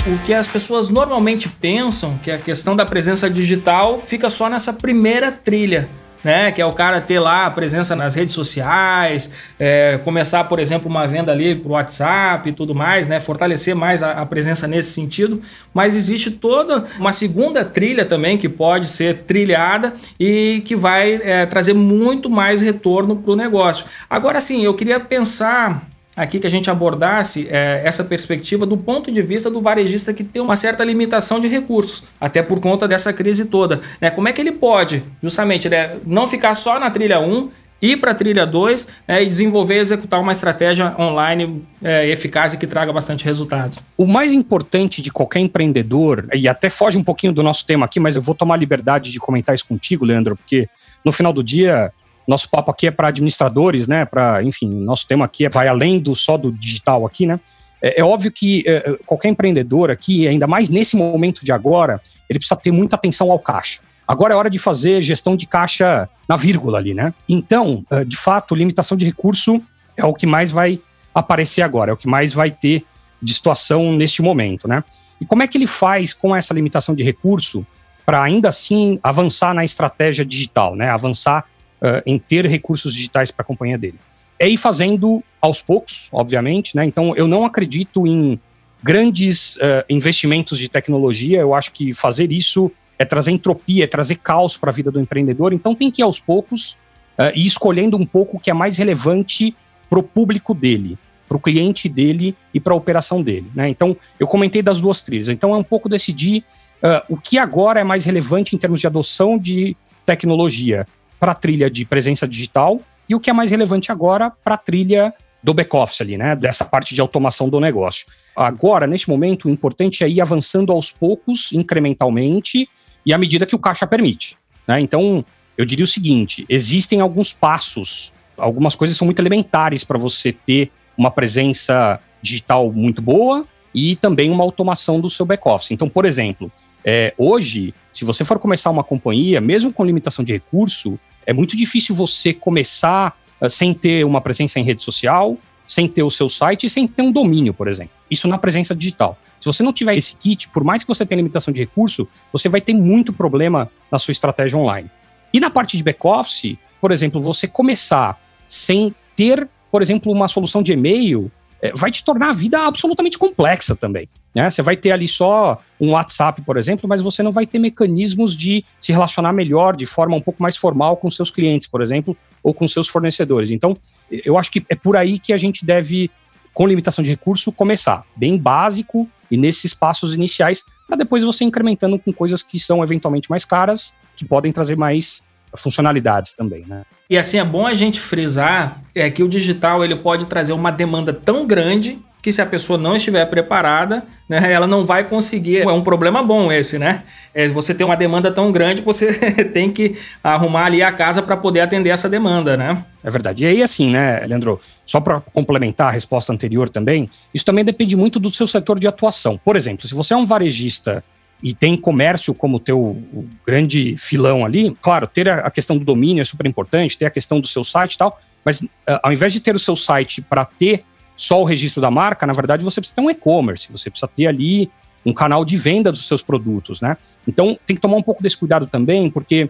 O 0.07 0.17
que 0.19 0.33
as 0.33 0.47
pessoas 0.47 0.87
normalmente 0.87 1.49
pensam 1.49 2.17
que 2.17 2.31
a 2.31 2.37
questão 2.37 2.75
da 2.75 2.85
presença 2.85 3.29
digital 3.29 3.99
fica 3.99 4.29
só 4.29 4.49
nessa 4.49 4.71
primeira 4.71 5.31
trilha 5.31 5.89
né? 6.23 6.51
Que 6.51 6.61
é 6.61 6.65
o 6.65 6.73
cara 6.73 6.99
ter 6.99 7.19
lá 7.19 7.45
a 7.45 7.51
presença 7.51 7.95
nas 7.95 8.15
redes 8.15 8.33
sociais, 8.33 9.31
é, 9.57 9.99
começar, 10.03 10.43
por 10.45 10.59
exemplo, 10.59 10.89
uma 10.89 11.07
venda 11.07 11.31
ali 11.31 11.55
pro 11.55 11.71
WhatsApp 11.71 12.49
e 12.49 12.51
tudo 12.51 12.75
mais, 12.75 13.07
né? 13.07 13.19
Fortalecer 13.19 13.75
mais 13.75 14.03
a, 14.03 14.11
a, 14.11 14.25
presença 14.25 14.67
nesse 14.67 14.91
sentido. 14.91 15.41
Mas 15.73 15.95
existe 15.95 16.31
toda 16.31 16.85
uma 16.99 17.11
segunda 17.11 17.63
trilha 17.63 18.03
também 18.03 18.37
que 18.37 18.49
pode 18.49 18.89
ser 18.89 19.23
trilhada 19.23 19.93
e 20.19 20.61
que 20.65 20.75
vai 20.75 21.15
é, 21.23 21.45
trazer 21.45 21.73
muito 21.73 22.29
mais 22.29 22.61
retorno 22.61 23.15
para 23.15 23.31
o 23.31 23.35
negócio. 23.35 23.85
Agora 24.09 24.41
sim, 24.41 24.63
eu 24.63 24.73
queria 24.73 24.99
pensar 24.99 25.87
aqui 26.17 26.39
que 26.39 26.47
a 26.47 26.49
gente 26.49 26.69
abordasse 26.71 27.47
é, 27.51 27.83
essa 27.85 28.03
perspectiva 28.03 28.65
do 28.65 28.75
ponto 28.75 29.11
de 29.11 29.21
vista 29.21 29.51
do 29.51 29.61
varejista 29.61 30.11
que 30.11 30.23
tem 30.23 30.41
uma 30.41 30.55
certa 30.55 30.83
limitação 30.83 31.39
de 31.39 31.47
recursos, 31.47 32.05
até 32.19 32.41
por 32.41 32.59
conta 32.59 32.87
dessa 32.87 33.13
crise 33.13 33.45
toda. 33.45 33.79
Né? 34.01 34.09
Como 34.09 34.27
é 34.27 34.33
que 34.33 34.41
ele 34.41 34.51
pode, 34.51 35.03
justamente, 35.21 35.69
né, 35.69 35.97
não 36.03 36.25
ficar 36.25 36.55
só 36.55 36.79
na 36.79 36.89
trilha 36.89 37.19
1 37.19 37.49
ir 37.79 37.97
para 37.97 38.09
a 38.09 38.15
trilha 38.15 38.45
2 38.45 38.87
né, 39.07 39.21
e 39.21 39.27
desenvolver 39.27 39.75
e 39.75 39.77
executar 39.77 40.19
uma 40.19 40.31
estratégia 40.31 40.95
online 40.99 41.63
é, 41.83 42.09
eficaz 42.09 42.53
e 42.53 42.57
que 42.57 42.65
traga 42.65 42.91
bastante 42.91 43.23
resultados. 43.23 43.79
O 43.95 44.07
mais 44.07 44.33
importante 44.33 45.01
de 45.01 45.11
qualquer 45.11 45.39
empreendedor, 45.41 46.27
e 46.33 46.47
até 46.47 46.69
foge 46.69 46.97
um 46.97 47.03
pouquinho 47.03 47.31
do 47.31 47.43
nosso 47.43 47.65
tema 47.65 47.85
aqui, 47.85 47.99
mas 47.99 48.15
eu 48.15 48.21
vou 48.23 48.33
tomar 48.33 48.57
liberdade 48.57 49.11
de 49.11 49.19
comentar 49.19 49.53
isso 49.53 49.67
contigo, 49.67 50.03
Leandro, 50.03 50.35
porque 50.35 50.67
no 51.05 51.11
final 51.11 51.31
do 51.31 51.43
dia 51.43 51.93
nosso 52.27 52.49
papo 52.49 52.69
aqui 52.69 52.87
é 52.87 52.91
para 52.91 53.07
administradores, 53.07 53.87
né? 53.87 54.03
Para, 54.03 54.43
enfim, 54.43 54.67
nosso 54.67 55.07
tema 55.07 55.25
aqui 55.25 55.45
é, 55.45 55.49
vai 55.49 55.67
além 55.67 55.99
do 55.99 56.13
só 56.13 56.37
do 56.37 56.51
digital 56.51 57.05
aqui, 57.05 57.25
né? 57.25 57.39
É, 57.81 58.01
é 58.01 58.03
óbvio 58.03 58.31
que 58.31 58.63
é, 58.67 58.75
é, 58.75 58.97
qualquer 59.05 59.29
empreendedor 59.29 59.89
aqui, 59.89 60.27
ainda 60.27 60.45
mais 60.45 60.67
nesse 60.67 60.95
momento 60.95 61.45
de 61.45 61.51
agora, 61.51 62.01
ele 62.29 62.37
precisa 62.37 62.59
ter 62.59 62.71
muita 62.71 62.95
atenção 62.95 63.31
ao 63.31 63.39
caixa. 63.39 63.81
Agora 64.05 64.33
é 64.33 64.37
hora 64.37 64.49
de 64.49 64.59
fazer 64.59 65.01
gestão 65.01 65.35
de 65.35 65.45
caixa 65.45 66.09
na 66.27 66.35
vírgula 66.35 66.77
ali, 66.77 66.93
né? 66.93 67.13
Então, 67.29 67.85
é, 67.89 68.03
de 68.03 68.17
fato, 68.17 68.55
limitação 68.55 68.97
de 68.97 69.05
recurso 69.05 69.61
é 69.95 70.05
o 70.05 70.13
que 70.13 70.25
mais 70.25 70.51
vai 70.51 70.81
aparecer 71.13 71.61
agora, 71.61 71.91
é 71.91 71.93
o 71.93 71.97
que 71.97 72.07
mais 72.07 72.33
vai 72.33 72.51
ter 72.51 72.85
de 73.21 73.33
situação 73.33 73.93
neste 73.93 74.21
momento, 74.21 74.67
né? 74.67 74.83
E 75.19 75.25
como 75.25 75.41
é 75.41 75.47
que 75.47 75.57
ele 75.57 75.65
faz 75.65 76.13
com 76.13 76.35
essa 76.35 76.53
limitação 76.53 76.93
de 76.93 77.03
recurso 77.03 77.65
para 78.05 78.21
ainda 78.21 78.49
assim 78.49 78.99
avançar 79.01 79.53
na 79.53 79.65
estratégia 79.65 80.23
digital, 80.23 80.75
né? 80.75 80.89
Avançar 80.89 81.45
uh, 81.81 82.01
em 82.05 82.17
ter 82.17 82.45
recursos 82.45 82.93
digitais 82.93 83.31
para 83.31 83.43
a 83.43 83.45
companhia 83.45 83.77
dele. 83.77 83.97
É 84.39 84.47
ir 84.47 84.57
fazendo 84.57 85.23
aos 85.41 85.61
poucos, 85.61 86.09
obviamente, 86.11 86.75
né? 86.75 86.85
Então, 86.85 87.15
eu 87.15 87.27
não 87.27 87.45
acredito 87.45 88.05
em 88.05 88.39
grandes 88.83 89.55
uh, 89.55 89.83
investimentos 89.89 90.59
de 90.59 90.69
tecnologia. 90.69 91.39
Eu 91.39 91.55
acho 91.55 91.71
que 91.71 91.93
fazer 91.93 92.31
isso 92.31 92.71
é 92.99 93.05
trazer 93.05 93.31
entropia, 93.31 93.83
é 93.83 93.87
trazer 93.87 94.15
caos 94.15 94.57
para 94.57 94.69
a 94.69 94.73
vida 94.73 94.91
do 94.91 94.99
empreendedor. 94.99 95.53
Então, 95.53 95.73
tem 95.73 95.89
que 95.89 96.01
ir 96.01 96.03
aos 96.03 96.19
poucos 96.19 96.71
uh, 97.17 97.31
e 97.35 97.45
escolhendo 97.45 97.97
um 97.97 98.05
pouco 98.05 98.37
o 98.37 98.39
que 98.39 98.49
é 98.49 98.53
mais 98.53 98.77
relevante 98.77 99.55
para 99.89 99.99
o 99.99 100.03
público 100.03 100.53
dele, 100.53 100.97
para 101.27 101.37
o 101.37 101.39
cliente 101.39 101.87
dele 101.89 102.35
e 102.53 102.59
para 102.59 102.73
a 102.73 102.75
operação 102.77 103.21
dele. 103.21 103.49
Né? 103.55 103.69
Então, 103.69 103.95
eu 104.19 104.27
comentei 104.27 104.61
das 104.61 104.79
duas 104.79 105.01
trilhas. 105.01 105.29
Então, 105.29 105.53
é 105.53 105.57
um 105.57 105.63
pouco 105.63 105.89
decidir 105.89 106.43
uh, 106.83 107.01
o 107.09 107.17
que 107.17 107.37
agora 107.37 107.79
é 107.79 107.83
mais 107.83 108.05
relevante 108.05 108.55
em 108.55 108.59
termos 108.59 108.79
de 108.79 108.87
adoção 108.87 109.37
de 109.37 109.75
tecnologia 110.05 110.87
para 111.19 111.31
a 111.31 111.35
trilha 111.35 111.69
de 111.69 111.85
presença 111.85 112.27
digital 112.27 112.81
e 113.07 113.15
o 113.15 113.19
que 113.19 113.29
é 113.29 113.33
mais 113.33 113.51
relevante 113.51 113.91
agora 113.91 114.29
para 114.29 114.55
a 114.55 114.57
trilha 114.57 115.13
do 115.41 115.53
back-office 115.53 116.01
ali, 116.01 116.17
né? 116.17 116.35
Dessa 116.35 116.65
parte 116.65 116.93
de 116.93 117.01
automação 117.01 117.47
do 117.47 117.59
negócio. 117.59 118.07
Agora, 118.35 118.85
neste 118.85 119.09
momento, 119.09 119.47
o 119.47 119.51
importante 119.51 120.03
é 120.03 120.09
ir 120.09 120.21
avançando 120.21 120.71
aos 120.71 120.91
poucos, 120.91 121.51
incrementalmente, 121.53 122.69
e 123.05 123.13
à 123.13 123.17
medida 123.17 123.45
que 123.45 123.55
o 123.55 123.59
caixa 123.59 123.87
permite. 123.87 124.37
Né? 124.67 124.81
Então, 124.81 125.23
eu 125.57 125.65
diria 125.65 125.85
o 125.85 125.87
seguinte: 125.87 126.45
existem 126.49 126.99
alguns 126.99 127.33
passos, 127.33 128.13
algumas 128.37 128.75
coisas 128.75 128.97
são 128.97 129.05
muito 129.05 129.21
elementares 129.21 129.83
para 129.83 129.97
você 129.97 130.31
ter 130.31 130.71
uma 130.97 131.09
presença 131.09 131.99
digital 132.21 132.71
muito 132.71 133.01
boa 133.01 133.45
e 133.73 133.95
também 133.95 134.29
uma 134.29 134.43
automação 134.43 134.99
do 134.99 135.09
seu 135.09 135.25
back-office. 135.25 135.71
Então, 135.71 135.87
por 135.87 136.05
exemplo, 136.05 136.51
é, 136.83 137.13
hoje, 137.17 137.73
se 137.93 138.03
você 138.03 138.25
for 138.25 138.39
começar 138.39 138.69
uma 138.69 138.83
companhia, 138.83 139.39
mesmo 139.39 139.71
com 139.71 139.85
limitação 139.85 140.23
de 140.23 140.33
recurso, 140.33 140.99
é 141.27 141.33
muito 141.33 141.57
difícil 141.57 141.93
você 141.93 142.33
começar 142.33 143.15
uh, 143.41 143.49
sem 143.49 143.73
ter 143.73 144.05
uma 144.05 144.21
presença 144.21 144.59
em 144.59 144.63
rede 144.63 144.81
social, 144.81 145.37
sem 145.67 145.85
ter 145.87 146.01
o 146.01 146.09
seu 146.09 146.29
site 146.29 146.65
e 146.65 146.69
sem 146.69 146.87
ter 146.87 147.01
um 147.01 147.11
domínio, 147.11 147.53
por 147.53 147.67
exemplo. 147.67 147.91
Isso 148.09 148.29
na 148.29 148.37
presença 148.37 148.73
digital. 148.73 149.19
Se 149.37 149.45
você 149.45 149.61
não 149.61 149.73
tiver 149.73 149.95
esse 149.95 150.17
kit, 150.17 150.49
por 150.49 150.63
mais 150.63 150.83
que 150.83 150.87
você 150.87 151.05
tenha 151.05 151.17
limitação 151.17 151.53
de 151.53 151.59
recurso, 151.59 152.07
você 152.31 152.47
vai 152.47 152.61
ter 152.61 152.73
muito 152.73 153.11
problema 153.11 153.69
na 153.91 153.99
sua 153.99 154.13
estratégia 154.13 154.57
online. 154.57 154.89
E 155.33 155.39
na 155.39 155.49
parte 155.49 155.75
de 155.75 155.83
back-office, 155.83 156.57
por 156.79 156.91
exemplo, 156.91 157.21
você 157.21 157.45
começar 157.45 158.19
sem 158.47 158.95
ter, 159.15 159.47
por 159.69 159.81
exemplo, 159.81 160.11
uma 160.11 160.29
solução 160.29 160.63
de 160.63 160.71
e-mail, 160.71 161.29
é, 161.61 161.71
vai 161.75 161.91
te 161.91 162.03
tornar 162.03 162.29
a 162.29 162.33
vida 162.33 162.59
absolutamente 162.61 163.17
complexa 163.17 163.75
também. 163.75 164.07
Né? 164.33 164.49
Você 164.49 164.61
vai 164.61 164.77
ter 164.77 164.91
ali 164.91 165.07
só 165.07 165.59
um 165.79 165.91
WhatsApp, 165.91 166.41
por 166.43 166.57
exemplo, 166.57 166.87
mas 166.87 167.01
você 167.01 167.23
não 167.23 167.31
vai 167.31 167.45
ter 167.45 167.59
mecanismos 167.59 168.35
de 168.35 168.63
se 168.79 168.91
relacionar 168.91 169.33
melhor, 169.33 169.75
de 169.75 169.85
forma 169.85 170.15
um 170.15 170.21
pouco 170.21 170.41
mais 170.41 170.55
formal 170.55 170.97
com 170.97 171.09
seus 171.09 171.31
clientes, 171.31 171.67
por 171.67 171.81
exemplo, 171.81 172.15
ou 172.43 172.53
com 172.53 172.67
seus 172.67 172.87
fornecedores. 172.87 173.51
Então, 173.51 173.75
eu 174.11 174.37
acho 174.37 174.51
que 174.51 174.63
é 174.69 174.75
por 174.75 174.95
aí 174.95 175.17
que 175.17 175.33
a 175.33 175.37
gente 175.37 175.65
deve, 175.65 176.11
com 176.53 176.67
limitação 176.67 177.03
de 177.03 177.09
recurso, 177.09 177.51
começar. 177.51 178.03
Bem 178.15 178.37
básico 178.37 179.09
e 179.29 179.35
nesses 179.35 179.73
passos 179.73 180.13
iniciais, 180.13 180.63
para 180.87 180.95
depois 180.95 181.23
você 181.23 181.43
incrementando 181.43 181.99
com 181.99 182.13
coisas 182.13 182.41
que 182.41 182.59
são 182.59 182.83
eventualmente 182.83 183.29
mais 183.29 183.43
caras, 183.43 183.95
que 184.15 184.23
podem 184.23 184.51
trazer 184.51 184.77
mais 184.77 185.25
funcionalidades 185.61 186.33
também, 186.33 186.63
né? 186.67 186.83
E 187.09 187.17
assim 187.17 187.39
é 187.39 187.43
bom 187.43 187.65
a 187.65 187.73
gente 187.73 187.99
frisar 187.99 188.81
é 188.93 189.09
que 189.09 189.23
o 189.23 189.29
digital 189.29 189.83
ele 189.83 189.95
pode 189.95 190.25
trazer 190.25 190.53
uma 190.53 190.71
demanda 190.71 191.13
tão 191.13 191.45
grande 191.45 191.99
que 192.27 192.31
se 192.33 192.41
a 192.41 192.45
pessoa 192.45 192.77
não 192.77 192.93
estiver 192.93 193.25
preparada, 193.27 194.03
né, 194.27 194.51
ela 194.51 194.67
não 194.67 194.85
vai 194.85 195.07
conseguir. 195.07 195.59
É 195.59 195.67
um 195.67 195.81
problema 195.81 196.21
bom 196.21 196.51
esse, 196.51 196.77
né? 196.77 197.03
É, 197.33 197.47
você 197.47 197.73
tem 197.73 197.85
uma 197.85 197.95
demanda 197.95 198.29
tão 198.29 198.51
grande, 198.51 198.81
você 198.81 199.13
tem 199.53 199.71
que 199.71 199.95
arrumar 200.21 200.65
ali 200.65 200.83
a 200.83 200.91
casa 200.91 201.21
para 201.21 201.37
poder 201.37 201.61
atender 201.61 201.89
essa 201.89 202.09
demanda, 202.09 202.57
né? 202.57 202.83
É 203.01 203.09
verdade. 203.09 203.45
E 203.45 203.47
aí, 203.47 203.63
assim, 203.63 203.91
né, 203.91 204.25
Leandro, 204.25 204.59
só 204.85 204.99
para 204.99 205.21
complementar 205.33 205.87
a 205.87 205.91
resposta 205.91 206.33
anterior 206.33 206.67
também, 206.67 207.09
isso 207.33 207.45
também 207.45 207.63
depende 207.63 207.95
muito 207.95 208.19
do 208.19 208.29
seu 208.29 208.45
setor 208.45 208.77
de 208.77 208.89
atuação. 208.89 209.39
Por 209.41 209.55
exemplo, 209.55 209.87
se 209.87 209.95
você 209.95 210.13
é 210.13 210.17
um 210.17 210.25
varejista 210.25 211.01
e 211.41 211.53
tem 211.53 211.77
comércio 211.77 212.33
como 212.33 212.59
teu 212.59 213.01
grande 213.45 213.95
filão 213.97 214.45
ali, 214.45 214.75
claro, 214.81 215.05
ter 215.07 215.29
a 215.29 215.49
questão 215.51 215.77
do 215.77 215.85
domínio 215.85 216.21
é 216.21 216.25
super 216.25 216.45
importante, 216.45 216.97
ter 216.97 217.05
a 217.05 217.11
questão 217.11 217.39
do 217.39 217.47
seu 217.47 217.63
site 217.63 217.93
e 217.93 217.97
tal, 217.97 218.19
mas 218.43 218.61
uh, 218.61 218.69
ao 219.03 219.13
invés 219.13 219.33
de 219.33 219.39
ter 219.39 219.55
o 219.55 219.59
seu 219.59 219.75
site 219.75 220.21
para 220.21 220.43
ter 220.45 220.83
só 221.15 221.41
o 221.41 221.45
registro 221.45 221.81
da 221.81 221.91
marca, 221.91 222.25
na 222.25 222.33
verdade 222.33 222.63
você 222.63 222.81
precisa 222.81 222.95
ter 222.95 223.01
um 223.01 223.09
e-commerce, 223.09 223.71
você 223.71 223.89
precisa 223.89 224.07
ter 224.07 224.27
ali 224.27 224.69
um 225.05 225.13
canal 225.13 225.45
de 225.45 225.57
venda 225.57 225.91
dos 225.91 226.07
seus 226.07 226.21
produtos, 226.21 226.81
né? 226.81 226.97
Então 227.27 227.57
tem 227.65 227.75
que 227.75 227.81
tomar 227.81 227.97
um 227.97 228.03
pouco 228.03 228.21
desse 228.21 228.37
cuidado 228.37 228.65
também, 228.65 229.09
porque 229.09 229.43
uh, 229.43 229.49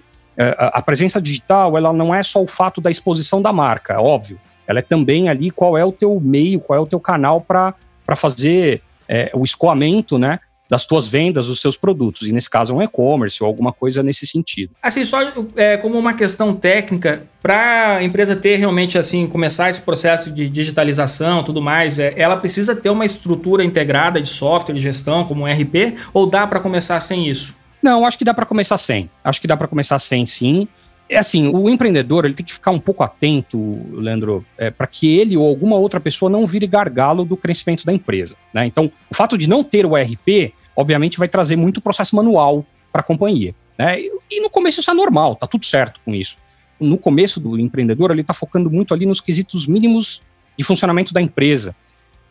a 0.57 0.81
presença 0.81 1.21
digital, 1.21 1.77
ela 1.77 1.93
não 1.93 2.13
é 2.13 2.21
só 2.21 2.43
o 2.43 2.47
fato 2.47 2.81
da 2.81 2.91
exposição 2.91 3.41
da 3.41 3.53
marca, 3.53 3.99
óbvio, 4.01 4.39
ela 4.67 4.79
é 4.79 4.81
também 4.81 5.29
ali 5.29 5.49
qual 5.49 5.77
é 5.77 5.85
o 5.85 5.91
teu 5.91 6.19
meio, 6.19 6.59
qual 6.59 6.77
é 6.77 6.81
o 6.81 6.85
teu 6.85 6.99
canal 6.99 7.39
para 7.39 7.73
fazer 8.15 8.81
é, 9.07 9.31
o 9.33 9.43
escoamento, 9.43 10.19
né? 10.19 10.39
Das 10.69 10.85
tuas 10.85 11.07
vendas, 11.07 11.47
dos 11.47 11.61
seus 11.61 11.77
produtos. 11.77 12.27
E 12.27 12.31
nesse 12.31 12.49
caso 12.49 12.73
é 12.73 12.75
um 12.75 12.81
e-commerce 12.81 13.41
ou 13.41 13.47
alguma 13.47 13.71
coisa 13.71 14.03
nesse 14.03 14.27
sentido. 14.27 14.73
Assim, 14.81 15.03
só 15.03 15.19
é, 15.55 15.77
como 15.77 15.97
uma 15.97 16.13
questão 16.13 16.53
técnica, 16.53 17.25
para 17.41 17.97
a 17.97 18.03
empresa 18.03 18.35
ter 18.35 18.57
realmente 18.57 18.97
assim, 18.97 19.27
começar 19.27 19.69
esse 19.69 19.81
processo 19.81 20.29
de 20.31 20.49
digitalização 20.49 21.43
tudo 21.43 21.61
mais, 21.61 21.99
é, 21.99 22.13
ela 22.17 22.35
precisa 22.35 22.75
ter 22.75 22.89
uma 22.89 23.05
estrutura 23.05 23.63
integrada 23.63 24.21
de 24.21 24.27
software 24.27 24.75
de 24.75 24.81
gestão, 24.81 25.23
como 25.23 25.43
um 25.43 25.45
RP, 25.45 25.97
ou 26.13 26.25
dá 26.25 26.45
para 26.45 26.59
começar 26.59 26.99
sem 26.99 27.27
isso? 27.27 27.55
Não, 27.81 28.05
acho 28.05 28.17
que 28.17 28.25
dá 28.25 28.33
para 28.33 28.45
começar 28.45 28.77
sem. 28.77 29.09
Acho 29.23 29.39
que 29.39 29.47
dá 29.47 29.55
para 29.55 29.67
começar 29.67 29.99
sem, 29.99 30.25
sim. 30.25 30.67
É 31.09 31.17
assim, 31.17 31.47
o 31.47 31.69
empreendedor 31.69 32.25
ele 32.25 32.33
tem 32.33 32.45
que 32.45 32.53
ficar 32.53 32.71
um 32.71 32.79
pouco 32.79 33.01
atento, 33.01 33.57
Leandro, 33.93 34.45
é, 34.57 34.69
para 34.69 34.87
que 34.87 35.17
ele 35.17 35.37
ou 35.37 35.47
alguma 35.47 35.77
outra 35.77 35.99
pessoa 35.99 36.29
não 36.29 36.45
vire 36.45 36.67
gargalo 36.67 37.23
do 37.23 37.37
crescimento 37.37 37.85
da 37.85 37.93
empresa. 37.93 38.35
Né? 38.53 38.65
Então, 38.65 38.91
o 39.09 39.15
fato 39.15 39.37
de 39.37 39.47
não 39.47 39.63
ter 39.63 39.85
o 39.85 39.97
ERP, 39.97 40.53
obviamente, 40.75 41.17
vai 41.17 41.29
trazer 41.29 41.55
muito 41.55 41.79
processo 41.79 42.15
manual 42.15 42.65
para 42.91 42.99
a 42.99 43.03
companhia. 43.03 43.55
Né? 43.77 44.01
E, 44.01 44.11
e 44.31 44.41
no 44.41 44.49
começo 44.49 44.81
isso 44.81 44.91
é 44.91 44.93
normal, 44.93 45.37
tá 45.37 45.47
tudo 45.47 45.65
certo 45.65 46.01
com 46.03 46.13
isso. 46.13 46.37
No 46.77 46.97
começo 46.97 47.39
do 47.39 47.57
empreendedor, 47.57 48.11
ele 48.11 48.21
está 48.21 48.33
focando 48.33 48.69
muito 48.69 48.93
ali 48.93 49.05
nos 49.05 49.21
quesitos 49.21 49.65
mínimos 49.65 50.23
de 50.57 50.63
funcionamento 50.63 51.13
da 51.13 51.21
empresa. 51.21 51.73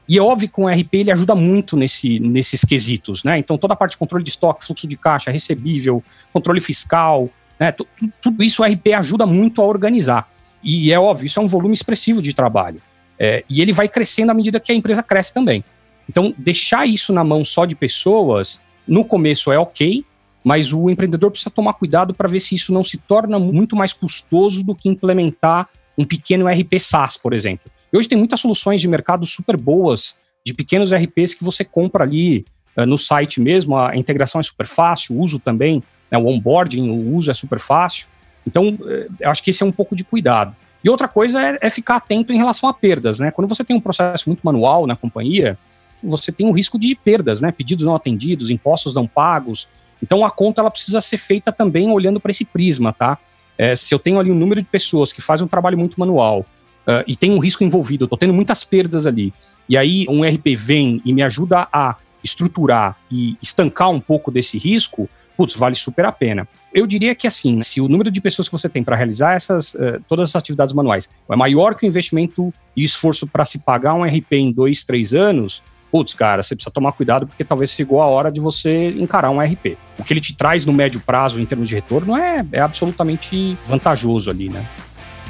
E 0.08 0.18
é 0.18 0.22
óbvio 0.22 0.48
que 0.48 0.60
o 0.60 0.68
ERP 0.68 0.94
ele 0.94 1.10
ajuda 1.10 1.34
muito 1.34 1.76
nesse, 1.76 2.20
nesses 2.20 2.64
quesitos, 2.64 3.24
né? 3.24 3.38
Então, 3.38 3.58
toda 3.58 3.74
a 3.74 3.76
parte 3.76 3.92
de 3.92 3.96
controle 3.96 4.22
de 4.22 4.30
estoque, 4.30 4.64
fluxo 4.64 4.86
de 4.86 4.96
caixa, 4.96 5.32
recebível, 5.32 6.02
controle 6.32 6.60
fiscal, 6.60 7.28
né? 7.58 7.72
Tudo 8.20 8.42
isso 8.42 8.62
o 8.62 8.66
RP 8.66 8.88
ajuda 8.96 9.26
muito 9.26 9.60
a 9.60 9.64
organizar. 9.64 10.28
E 10.62 10.92
é 10.92 10.98
óbvio, 10.98 11.26
isso 11.26 11.38
é 11.38 11.42
um 11.42 11.46
volume 11.46 11.74
expressivo 11.74 12.20
de 12.20 12.34
trabalho. 12.34 12.80
É, 13.18 13.44
e 13.48 13.60
ele 13.60 13.72
vai 13.72 13.88
crescendo 13.88 14.30
à 14.30 14.34
medida 14.34 14.60
que 14.60 14.72
a 14.72 14.74
empresa 14.74 15.02
cresce 15.02 15.32
também. 15.32 15.64
Então, 16.08 16.34
deixar 16.36 16.86
isso 16.86 17.12
na 17.12 17.24
mão 17.24 17.44
só 17.44 17.64
de 17.64 17.74
pessoas, 17.74 18.60
no 18.86 19.04
começo 19.04 19.50
é 19.50 19.58
ok, 19.58 20.04
mas 20.44 20.72
o 20.72 20.88
empreendedor 20.88 21.30
precisa 21.30 21.50
tomar 21.50 21.74
cuidado 21.74 22.14
para 22.14 22.28
ver 22.28 22.40
se 22.40 22.54
isso 22.54 22.72
não 22.72 22.84
se 22.84 22.98
torna 22.98 23.38
muito 23.38 23.74
mais 23.74 23.92
custoso 23.92 24.62
do 24.62 24.74
que 24.74 24.88
implementar 24.88 25.68
um 25.98 26.04
pequeno 26.04 26.46
RP 26.46 26.78
SaaS, 26.78 27.16
por 27.16 27.32
exemplo. 27.32 27.70
E 27.92 27.96
hoje 27.96 28.08
tem 28.08 28.18
muitas 28.18 28.40
soluções 28.40 28.80
de 28.80 28.86
mercado 28.86 29.26
super 29.26 29.56
boas, 29.56 30.16
de 30.44 30.54
pequenos 30.54 30.92
RPs 30.92 31.34
que 31.34 31.42
você 31.42 31.64
compra 31.64 32.04
ali 32.04 32.44
uh, 32.76 32.86
no 32.86 32.96
site 32.96 33.40
mesmo, 33.40 33.76
a 33.76 33.96
integração 33.96 34.40
é 34.40 34.44
super 34.44 34.66
fácil, 34.66 35.16
o 35.16 35.20
uso 35.20 35.40
também 35.40 35.82
né, 36.10 36.18
o 36.18 36.26
onboarding, 36.26 36.88
o 36.88 37.14
uso 37.14 37.30
é 37.30 37.34
super 37.34 37.58
fácil. 37.58 38.06
Então, 38.46 38.78
eh, 38.86 39.08
eu 39.20 39.30
acho 39.30 39.42
que 39.42 39.50
esse 39.50 39.62
é 39.62 39.66
um 39.66 39.72
pouco 39.72 39.96
de 39.96 40.04
cuidado. 40.04 40.54
E 40.82 40.88
outra 40.88 41.08
coisa 41.08 41.42
é, 41.42 41.58
é, 41.62 41.70
ficar 41.70 41.96
atento 41.96 42.32
em 42.32 42.36
relação 42.36 42.68
a 42.68 42.74
perdas, 42.74 43.18
né? 43.18 43.32
Quando 43.32 43.48
você 43.48 43.64
tem 43.64 43.74
um 43.74 43.80
processo 43.80 44.28
muito 44.28 44.40
manual 44.44 44.86
na 44.86 44.94
companhia, 44.94 45.58
você 46.02 46.30
tem 46.30 46.46
um 46.46 46.52
risco 46.52 46.78
de 46.78 46.94
perdas, 46.94 47.40
né? 47.40 47.50
Pedidos 47.50 47.84
não 47.84 47.94
atendidos, 47.94 48.50
impostos 48.50 48.94
não 48.94 49.06
pagos. 49.06 49.68
Então, 50.00 50.24
a 50.24 50.30
conta 50.30 50.60
ela 50.60 50.70
precisa 50.70 51.00
ser 51.00 51.18
feita 51.18 51.50
também 51.50 51.90
olhando 51.90 52.20
para 52.20 52.30
esse 52.30 52.44
prisma, 52.44 52.92
tá? 52.92 53.18
É, 53.58 53.74
se 53.74 53.92
eu 53.94 53.98
tenho 53.98 54.20
ali 54.20 54.30
um 54.30 54.34
número 54.34 54.62
de 54.62 54.68
pessoas 54.68 55.12
que 55.12 55.20
fazem 55.20 55.44
um 55.44 55.48
trabalho 55.48 55.78
muito 55.78 55.98
manual 55.98 56.40
uh, 56.40 57.02
e 57.06 57.16
tem 57.16 57.30
um 57.30 57.38
risco 57.38 57.64
envolvido, 57.64 58.04
eu 58.04 58.06
estou 58.06 58.18
tendo 58.18 58.34
muitas 58.34 58.62
perdas 58.62 59.06
ali, 59.06 59.32
e 59.68 59.76
aí 59.76 60.06
um 60.08 60.22
RP 60.22 60.54
vem 60.54 61.00
e 61.04 61.12
me 61.12 61.22
ajuda 61.22 61.66
a 61.72 61.96
estruturar 62.22 62.98
e 63.10 63.36
estancar 63.40 63.90
um 63.90 64.00
pouco 64.00 64.30
desse 64.30 64.58
risco, 64.58 65.08
putz, 65.36 65.54
vale 65.54 65.74
super 65.74 66.04
a 66.04 66.12
pena. 66.12 66.48
Eu 66.72 66.86
diria 66.86 67.14
que 67.14 67.26
assim, 67.26 67.60
se 67.60 67.80
o 67.80 67.88
número 67.88 68.10
de 68.10 68.20
pessoas 68.20 68.48
que 68.48 68.52
você 68.52 68.68
tem 68.68 68.82
para 68.82 68.96
realizar 68.96 69.34
essas 69.34 69.74
uh, 69.74 70.02
todas 70.08 70.30
as 70.30 70.36
atividades 70.36 70.74
manuais 70.74 71.08
é 71.28 71.36
maior 71.36 71.74
que 71.74 71.86
o 71.86 71.88
investimento 71.88 72.52
e 72.76 72.82
esforço 72.82 73.26
para 73.26 73.44
se 73.44 73.58
pagar 73.58 73.94
um 73.94 74.04
RP 74.04 74.32
em 74.32 74.52
dois, 74.52 74.84
três 74.84 75.14
anos, 75.14 75.62
putz, 75.90 76.14
cara, 76.14 76.42
você 76.42 76.54
precisa 76.54 76.70
tomar 76.70 76.92
cuidado 76.92 77.26
porque 77.26 77.44
talvez 77.44 77.70
chegou 77.70 78.00
a 78.02 78.06
hora 78.06 78.30
de 78.30 78.40
você 78.40 78.90
encarar 78.90 79.30
um 79.30 79.40
RP. 79.40 79.76
O 79.98 80.04
que 80.04 80.12
ele 80.12 80.20
te 80.20 80.36
traz 80.36 80.64
no 80.64 80.72
médio 80.72 81.00
prazo 81.00 81.40
em 81.40 81.44
termos 81.44 81.68
de 81.68 81.74
retorno 81.74 82.16
é, 82.16 82.44
é 82.52 82.60
absolutamente 82.60 83.56
vantajoso 83.64 84.30
ali, 84.30 84.48
né? 84.48 84.66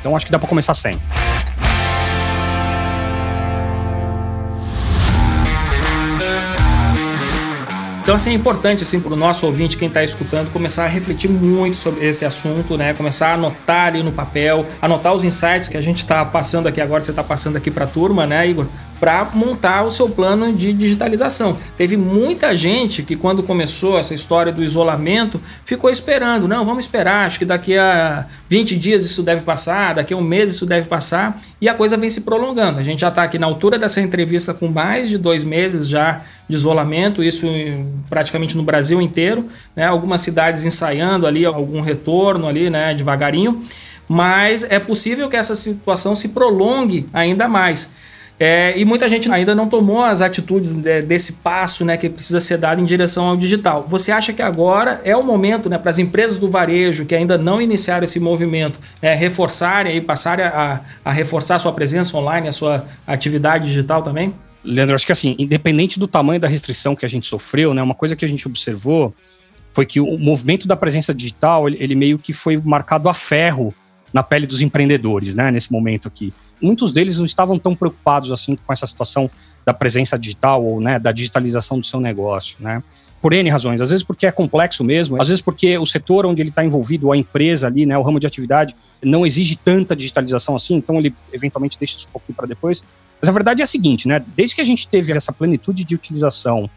Então 0.01 0.15
acho 0.15 0.27
que 0.27 0.33
dá 0.33 0.39
para 0.39 0.49
começar 0.49 0.75
sem. 0.75 0.99
Assim, 8.17 8.31
é 8.31 8.35
importante, 8.35 8.83
assim, 8.83 9.01
para 9.01 9.13
o 9.13 9.17
nosso 9.17 9.47
ouvinte, 9.47 9.77
quem 9.77 9.89
está 9.89 10.03
escutando, 10.03 10.51
começar 10.51 10.85
a 10.85 10.89
refletir 10.89 11.31
muito 11.31 11.77
sobre 11.77 12.07
esse 12.07 12.25
assunto, 12.25 12.77
né? 12.77 12.93
Começar 12.95 13.29
a 13.29 13.35
anotar 13.35 13.87
ali 13.89 14.03
no 14.03 14.11
papel, 14.11 14.67
anotar 14.83 15.15
os 15.15 15.25
insights 15.25 15.69
que 15.69 15.77
a 15.77 15.81
gente 15.81 15.99
está 15.99 16.25
passando 16.25 16.67
aqui 16.67 16.81
agora, 16.81 17.01
você 17.01 17.11
está 17.11 17.23
passando 17.23 17.57
aqui 17.57 17.71
para 17.71 17.85
a 17.85 17.89
turma, 17.89 18.27
né, 18.27 18.49
Igor? 18.49 18.67
Para 18.99 19.31
montar 19.35 19.83
o 19.85 19.91
seu 19.91 20.09
plano 20.09 20.53
de 20.53 20.73
digitalização. 20.73 21.57
Teve 21.77 21.97
muita 21.97 22.55
gente 22.57 23.03
que, 23.03 23.17
quando 23.17 23.43
começou 23.43 23.99
essa 23.99 24.15
história 24.15 24.53
do 24.53 24.63
isolamento, 24.63 25.41
ficou 25.65 25.91
esperando. 25.91 26.49
Não, 26.49 26.65
vamos 26.65 26.85
esperar, 26.85 27.27
acho 27.27 27.39
que 27.39 27.45
daqui 27.45 27.77
a 27.77 28.27
20 28.49 28.77
dias 28.77 29.05
isso 29.05 29.23
deve 29.23 29.43
passar, 29.45 29.95
daqui 29.95 30.15
a 30.15 30.17
um 30.17 30.23
mês 30.23 30.51
isso 30.51 30.67
deve 30.67 30.89
passar, 30.89 31.41
e 31.61 31.69
a 31.69 31.75
coisa 31.75 31.97
vem 31.97 32.09
se 32.09 32.23
prolongando. 32.23 32.79
A 32.79 32.83
gente 32.83 33.01
já 33.01 33.09
está 33.09 33.23
aqui 33.23 33.39
na 33.39 33.47
altura 33.47 33.79
dessa 33.79 34.01
entrevista 34.01 34.55
com 34.55 34.69
mais 34.69 35.09
de 35.09 35.19
dois 35.19 35.45
meses 35.45 35.89
já 35.89 36.23
de 36.49 36.57
isolamento, 36.57 37.23
isso 37.23 37.47
praticamente 38.09 38.57
no 38.57 38.63
Brasil 38.63 39.01
inteiro, 39.01 39.47
né? 39.75 39.85
algumas 39.85 40.21
cidades 40.21 40.65
ensaiando 40.65 41.27
ali 41.27 41.45
algum 41.45 41.81
retorno 41.81 42.49
ali, 42.49 42.71
né, 42.71 42.95
devagarinho, 42.95 43.61
mas 44.09 44.65
é 44.65 44.79
possível 44.79 45.29
que 45.29 45.37
essa 45.37 45.55
situação 45.55 46.15
se 46.15 46.29
prolongue 46.29 47.07
ainda 47.13 47.49
mais. 47.49 47.93
É, 48.39 48.75
e 48.77 48.85
muita 48.85 49.09
gente 49.09 49.31
ainda 49.31 49.55
não 49.55 49.67
tomou 49.67 50.03
as 50.03 50.21
atitudes 50.21 50.75
de, 50.75 51.01
desse 51.01 51.35
passo 51.35 51.85
né, 51.85 51.97
que 51.97 52.09
precisa 52.09 52.39
ser 52.39 52.59
dado 52.59 52.83
em 52.83 52.85
direção 52.85 53.29
ao 53.29 53.37
digital. 53.37 53.87
Você 53.89 54.13
acha 54.13 54.33
que 54.33 54.43
agora 54.43 55.01
é 55.05 55.17
o 55.17 55.25
momento 55.25 55.71
né, 55.71 55.79
para 55.79 55.91
as 55.91 55.99
empresas 55.99 56.39
do 56.39 56.51
varejo 56.51 57.07
que 57.07 57.15
ainda 57.15 57.39
não 57.39 57.61
iniciaram 57.61 58.05
esse 58.05 58.21
movimento 58.21 58.79
é, 59.01 59.15
reforçarem 59.15 59.97
e 59.97 60.01
passarem 60.03 60.45
a, 60.45 60.83
a 61.03 61.13
reforçar 61.13 61.55
a 61.55 61.59
sua 61.59 61.73
presença 61.73 62.17
online, 62.17 62.49
a 62.49 62.53
sua 62.53 62.85
atividade 63.07 63.69
digital 63.69 64.03
também? 64.03 64.35
Leandro, 64.63 64.95
acho 64.95 65.07
que 65.07 65.13
assim, 65.13 65.35
independente 65.39 65.99
do 65.99 66.07
tamanho 66.07 66.41
da 66.41 66.49
restrição 66.49 66.95
que 66.95 67.07
a 67.07 67.09
gente 67.09 67.27
sofreu, 67.27 67.73
né, 67.73 67.83
uma 67.83 67.95
coisa 67.95 68.15
que 68.15 68.25
a 68.25 68.29
gente 68.29 68.47
observou 68.47 69.15
foi 69.73 69.87
que 69.87 70.01
o 70.01 70.19
movimento 70.19 70.67
da 70.67 70.77
presença 70.77 71.15
digital, 71.15 71.69
ele, 71.69 71.77
ele 71.81 71.95
meio 71.95 72.19
que 72.19 72.33
foi 72.33 72.57
marcado 72.59 73.09
a 73.09 73.15
ferro 73.15 73.75
na 74.17 74.23
pele 74.23 74.47
dos 74.47 74.63
empreendedores, 74.63 75.35
né, 75.35 75.51
nesse 75.51 75.71
momento 75.71 76.09
aqui 76.09 76.33
muitos 76.61 76.93
deles 76.93 77.19
não 77.19 77.25
estavam 77.25 77.59
tão 77.59 77.75
preocupados 77.75 78.33
assim 78.33 78.57
com 78.57 78.73
essa 78.73 78.87
situação 78.87 79.31
da 79.65 79.75
presença 79.75 80.19
digital 80.19 80.65
ou 80.65 80.81
né, 80.81 80.99
da 80.99 81.13
digitalização 81.13 81.79
do 81.79 81.87
seu 81.87 82.01
negócio, 82.01 82.57
né? 82.61 82.83
Por 83.21 83.33
N 83.33 83.49
razões, 83.51 83.81
às 83.81 83.91
vezes 83.91 84.05
porque 84.05 84.27
é 84.27 84.31
complexo 84.31 84.85
mesmo, 84.85 85.21
às 85.21 85.29
vezes 85.29 85.43
porque 85.43 85.77
o 85.79 85.87
setor 85.87 86.27
onde 86.27 86.43
ele 86.43 86.51
está 86.51 86.65
envolvido, 86.65 87.11
a 87.11 87.17
empresa 87.17 87.67
ali, 87.67 87.85
né, 87.85 87.97
o 87.99 88.03
ramo 88.03 88.21
de 88.21 88.27
atividade, 88.27 88.77
não 89.03 89.27
exige 89.27 89.57
tanta 89.57 89.97
digitalização 89.97 90.55
assim, 90.55 90.77
então 90.77 90.97
ele 90.97 91.13
eventualmente 91.33 91.79
deixa 91.79 91.97
isso 91.97 92.07
um 92.09 92.13
pouquinho 92.13 92.37
para 92.37 92.47
depois. 92.47 92.85
Mas 93.21 93.29
a 93.29 93.33
verdade 93.33 93.63
é 93.63 93.65
a 93.65 93.67
seguinte, 93.67 94.07
né? 94.07 94.23
Desde 94.37 94.55
que 94.55 94.61
a 94.61 94.65
gente 94.65 94.87
teve 94.87 95.13
essa 95.13 95.33
plenitude 95.33 95.83
de 95.83 95.95
utilização 95.95 96.71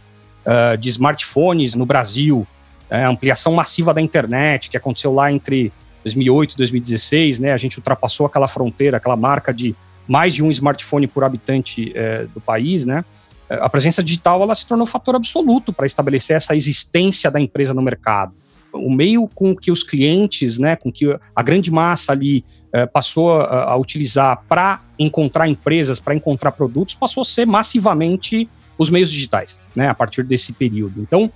uh, 0.46 0.78
de 0.78 0.90
smartphones 0.90 1.76
no 1.76 1.86
Brasil, 1.86 2.48
a 2.90 3.08
ampliação 3.10 3.54
massiva 3.54 3.94
da 3.94 4.02
internet, 4.02 4.70
que 4.70 4.78
aconteceu 4.78 5.14
lá 5.14 5.32
entre 5.32 5.72
2008, 6.04 6.58
2016, 6.58 7.40
né, 7.40 7.52
a 7.52 7.58
gente 7.58 7.78
ultrapassou 7.78 8.26
aquela 8.26 8.48
fronteira, 8.48 8.98
aquela 8.98 9.16
marca 9.16 9.54
de 9.54 9.76
mais 10.08 10.34
de 10.34 10.44
um 10.44 10.50
smartphone 10.50 11.06
por 11.06 11.24
habitante 11.24 11.92
é, 11.96 12.26
do 12.34 12.42
país, 12.42 12.84
né? 12.84 13.06
É, 13.48 13.56
a 13.62 13.70
presença 13.70 14.04
digital 14.04 14.42
ela 14.42 14.56
se 14.56 14.66
tornou 14.66 14.84
um 14.84 14.90
fator 14.90 15.16
absoluto 15.16 15.72
para 15.72 15.86
estabelecer 15.86 16.36
essa 16.36 16.56
existência 16.56 17.30
da 17.30 17.40
empresa 17.40 17.74
no 17.74 17.82
mercado. 17.82 18.34
O 18.74 18.92
meio 18.92 19.28
com 19.28 19.56
que 19.56 19.72
os 19.72 19.84
clientes, 19.84 20.58
né, 20.58 20.76
com 20.76 20.92
que 20.92 21.16
a 21.36 21.44
grande 21.44 21.72
massa 21.72 22.12
ali 22.12 22.44
é, 22.72 22.86
passou 22.86 23.42
a, 23.42 23.72
a 23.72 23.76
utilizar 23.76 24.44
para 24.48 24.82
encontrar 24.98 25.48
empresas, 25.48 26.00
para 26.00 26.16
encontrar 26.16 26.52
produtos, 26.52 26.96
passou 26.96 27.22
a 27.22 27.26
ser 27.26 27.46
massivamente 27.46 28.50
os 28.78 28.90
meios 28.90 29.12
digitais, 29.12 29.60
né, 29.76 29.90
a 29.90 29.94
partir 29.94 30.24
desse 30.24 30.54
período. 30.54 31.02
Então, 31.02 31.32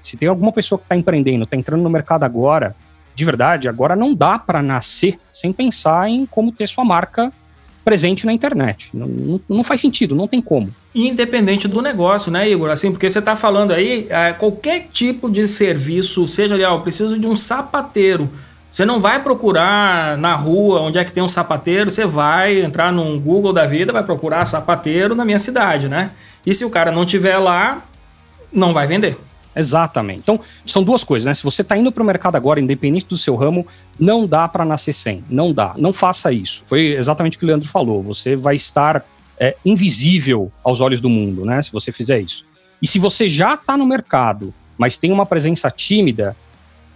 se 0.00 0.16
tem 0.16 0.28
alguma 0.28 0.52
pessoa 0.52 0.78
que 0.78 0.84
está 0.84 0.96
empreendendo, 0.96 1.44
está 1.44 1.56
entrando 1.56 1.82
no 1.82 1.90
mercado 1.90 2.24
agora, 2.24 2.74
de 3.18 3.24
verdade, 3.24 3.68
agora 3.68 3.96
não 3.96 4.14
dá 4.14 4.38
para 4.38 4.62
nascer 4.62 5.18
sem 5.32 5.52
pensar 5.52 6.08
em 6.08 6.24
como 6.24 6.52
ter 6.52 6.68
sua 6.68 6.84
marca 6.84 7.32
presente 7.84 8.24
na 8.24 8.32
internet. 8.32 8.90
Não, 8.94 9.40
não, 9.48 9.64
faz 9.64 9.80
sentido, 9.80 10.14
não 10.14 10.28
tem 10.28 10.40
como. 10.40 10.72
Independente 10.94 11.66
do 11.66 11.82
negócio, 11.82 12.30
né, 12.30 12.48
Igor? 12.48 12.70
Assim, 12.70 12.92
porque 12.92 13.10
você 13.10 13.18
está 13.18 13.34
falando 13.34 13.72
aí, 13.72 14.06
é, 14.08 14.32
qualquer 14.32 14.86
tipo 14.92 15.28
de 15.28 15.48
serviço, 15.48 16.28
seja 16.28 16.54
ali, 16.54 16.62
ó, 16.62 16.76
eu 16.76 16.80
preciso 16.80 17.18
de 17.18 17.26
um 17.26 17.34
sapateiro. 17.34 18.30
Você 18.70 18.84
não 18.84 19.00
vai 19.00 19.20
procurar 19.20 20.16
na 20.16 20.36
rua 20.36 20.80
onde 20.80 21.00
é 21.00 21.04
que 21.04 21.10
tem 21.10 21.22
um 21.22 21.26
sapateiro, 21.26 21.90
você 21.90 22.06
vai 22.06 22.60
entrar 22.62 22.92
no 22.92 23.18
Google 23.18 23.52
da 23.52 23.66
vida, 23.66 23.92
vai 23.92 24.04
procurar 24.04 24.44
sapateiro 24.44 25.16
na 25.16 25.24
minha 25.24 25.40
cidade, 25.40 25.88
né? 25.88 26.12
E 26.46 26.54
se 26.54 26.64
o 26.64 26.70
cara 26.70 26.92
não 26.92 27.04
tiver 27.04 27.38
lá, 27.38 27.82
não 28.52 28.72
vai 28.72 28.86
vender. 28.86 29.18
Exatamente. 29.58 30.20
Então, 30.20 30.38
são 30.64 30.84
duas 30.84 31.02
coisas, 31.02 31.26
né? 31.26 31.34
Se 31.34 31.42
você 31.42 31.62
está 31.62 31.76
indo 31.76 31.90
para 31.90 32.00
o 32.02 32.06
mercado 32.06 32.36
agora, 32.36 32.60
independente 32.60 33.06
do 33.06 33.18
seu 33.18 33.34
ramo, 33.34 33.66
não 33.98 34.24
dá 34.24 34.46
para 34.46 34.64
nascer 34.64 34.92
sem. 34.92 35.24
Não 35.28 35.52
dá. 35.52 35.74
Não 35.76 35.92
faça 35.92 36.32
isso. 36.32 36.62
Foi 36.64 36.92
exatamente 36.92 37.36
o 37.36 37.40
que 37.40 37.44
o 37.44 37.48
Leandro 37.48 37.68
falou. 37.68 38.00
Você 38.04 38.36
vai 38.36 38.54
estar 38.54 39.04
é, 39.36 39.56
invisível 39.64 40.52
aos 40.62 40.80
olhos 40.80 41.00
do 41.00 41.10
mundo, 41.10 41.44
né? 41.44 41.60
Se 41.60 41.72
você 41.72 41.90
fizer 41.90 42.20
isso. 42.20 42.46
E 42.80 42.86
se 42.86 43.00
você 43.00 43.28
já 43.28 43.54
está 43.54 43.76
no 43.76 43.84
mercado, 43.84 44.54
mas 44.78 44.96
tem 44.96 45.10
uma 45.10 45.26
presença 45.26 45.68
tímida, 45.72 46.36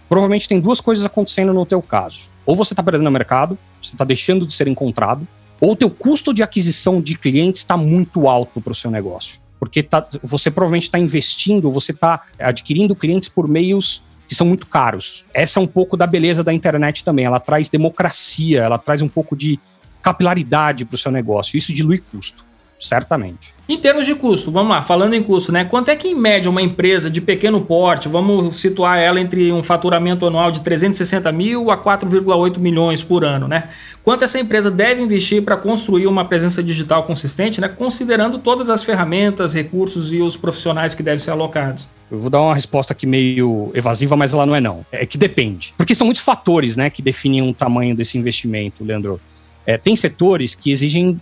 provavelmente 0.07 0.47
tem 0.47 0.61
duas 0.61 0.79
coisas 0.79 1.03
acontecendo 1.03 1.53
no 1.53 1.65
teu 1.65 1.81
caso. 1.81 2.31
Ou 2.45 2.55
você 2.55 2.71
está 2.71 2.81
perdendo 2.81 3.07
o 3.07 3.11
mercado, 3.11 3.57
você 3.81 3.93
está 3.93 4.05
deixando 4.05 4.47
de 4.47 4.53
ser 4.53 4.69
encontrado, 4.69 5.27
ou 5.59 5.73
o 5.73 5.75
teu 5.75 5.89
custo 5.89 6.33
de 6.33 6.41
aquisição 6.41 7.01
de 7.01 7.17
clientes 7.17 7.61
está 7.61 7.75
muito 7.75 8.29
alto 8.29 8.61
para 8.61 8.71
o 8.71 8.75
seu 8.75 8.89
negócio. 8.89 9.42
Porque 9.63 9.81
tá, 9.81 10.05
você 10.21 10.51
provavelmente 10.51 10.83
está 10.83 10.99
investindo, 10.99 11.71
você 11.71 11.91
está 11.91 12.23
adquirindo 12.37 12.95
clientes 12.95 13.29
por 13.29 13.47
meios 13.47 14.03
que 14.27 14.35
são 14.35 14.45
muito 14.45 14.67
caros. 14.67 15.25
Essa 15.33 15.59
é 15.59 15.63
um 15.63 15.67
pouco 15.67 15.95
da 15.95 16.05
beleza 16.05 16.43
da 16.43 16.53
internet 16.53 17.03
também. 17.03 17.23
Ela 17.23 17.39
traz 17.39 17.69
democracia, 17.69 18.61
ela 18.61 18.77
traz 18.77 19.01
um 19.01 19.07
pouco 19.07 19.35
de 19.35 19.59
capilaridade 20.01 20.83
para 20.83 20.95
o 20.95 20.97
seu 20.97 21.11
negócio. 21.11 21.57
Isso 21.57 21.73
dilui 21.73 21.99
custo 21.99 22.45
certamente. 22.87 23.53
Em 23.67 23.77
termos 23.77 24.05
de 24.05 24.13
custo, 24.13 24.51
vamos 24.51 24.71
lá, 24.71 24.81
falando 24.81 25.13
em 25.13 25.23
custo, 25.23 25.51
né? 25.51 25.63
Quanto 25.63 25.89
é 25.89 25.95
que 25.95 26.09
em 26.09 26.15
média 26.15 26.51
uma 26.51 26.61
empresa 26.61 27.09
de 27.09 27.21
pequeno 27.21 27.61
porte, 27.61 28.09
vamos 28.09 28.57
situar 28.57 28.99
ela 28.99 29.21
entre 29.21 29.51
um 29.53 29.63
faturamento 29.63 30.25
anual 30.25 30.51
de 30.51 30.61
360 30.61 31.31
mil 31.31 31.71
a 31.71 31.77
4,8 31.77 32.59
milhões 32.59 33.01
por 33.01 33.23
ano, 33.23 33.47
né? 33.47 33.69
Quanto 34.03 34.23
essa 34.23 34.37
empresa 34.37 34.69
deve 34.69 35.01
investir 35.01 35.41
para 35.43 35.55
construir 35.55 36.07
uma 36.07 36.25
presença 36.25 36.61
digital 36.61 37.03
consistente, 37.03 37.61
né? 37.61 37.69
Considerando 37.69 38.37
todas 38.37 38.69
as 38.69 38.83
ferramentas, 38.83 39.53
recursos 39.53 40.11
e 40.11 40.21
os 40.21 40.35
profissionais 40.35 40.93
que 40.93 41.01
devem 41.01 41.19
ser 41.19 41.31
alocados. 41.31 41.87
Eu 42.11 42.19
vou 42.19 42.29
dar 42.29 42.41
uma 42.41 42.53
resposta 42.53 42.93
aqui 42.93 43.07
meio 43.07 43.71
evasiva, 43.73 44.15
mas 44.15 44.33
ela 44.33 44.45
não 44.45 44.55
é 44.55 44.61
não. 44.61 44.85
É 44.91 45.05
que 45.05 45.17
depende. 45.17 45.73
Porque 45.77 45.95
são 45.95 46.05
muitos 46.05 46.21
fatores, 46.21 46.77
né, 46.77 46.89
que 46.89 47.01
definem 47.01 47.49
o 47.49 47.53
tamanho 47.53 47.95
desse 47.95 48.17
investimento, 48.17 48.83
Leandro. 48.83 49.19
É, 49.65 49.77
tem 49.77 49.95
setores 49.95 50.55
que 50.55 50.71
exigem 50.71 51.19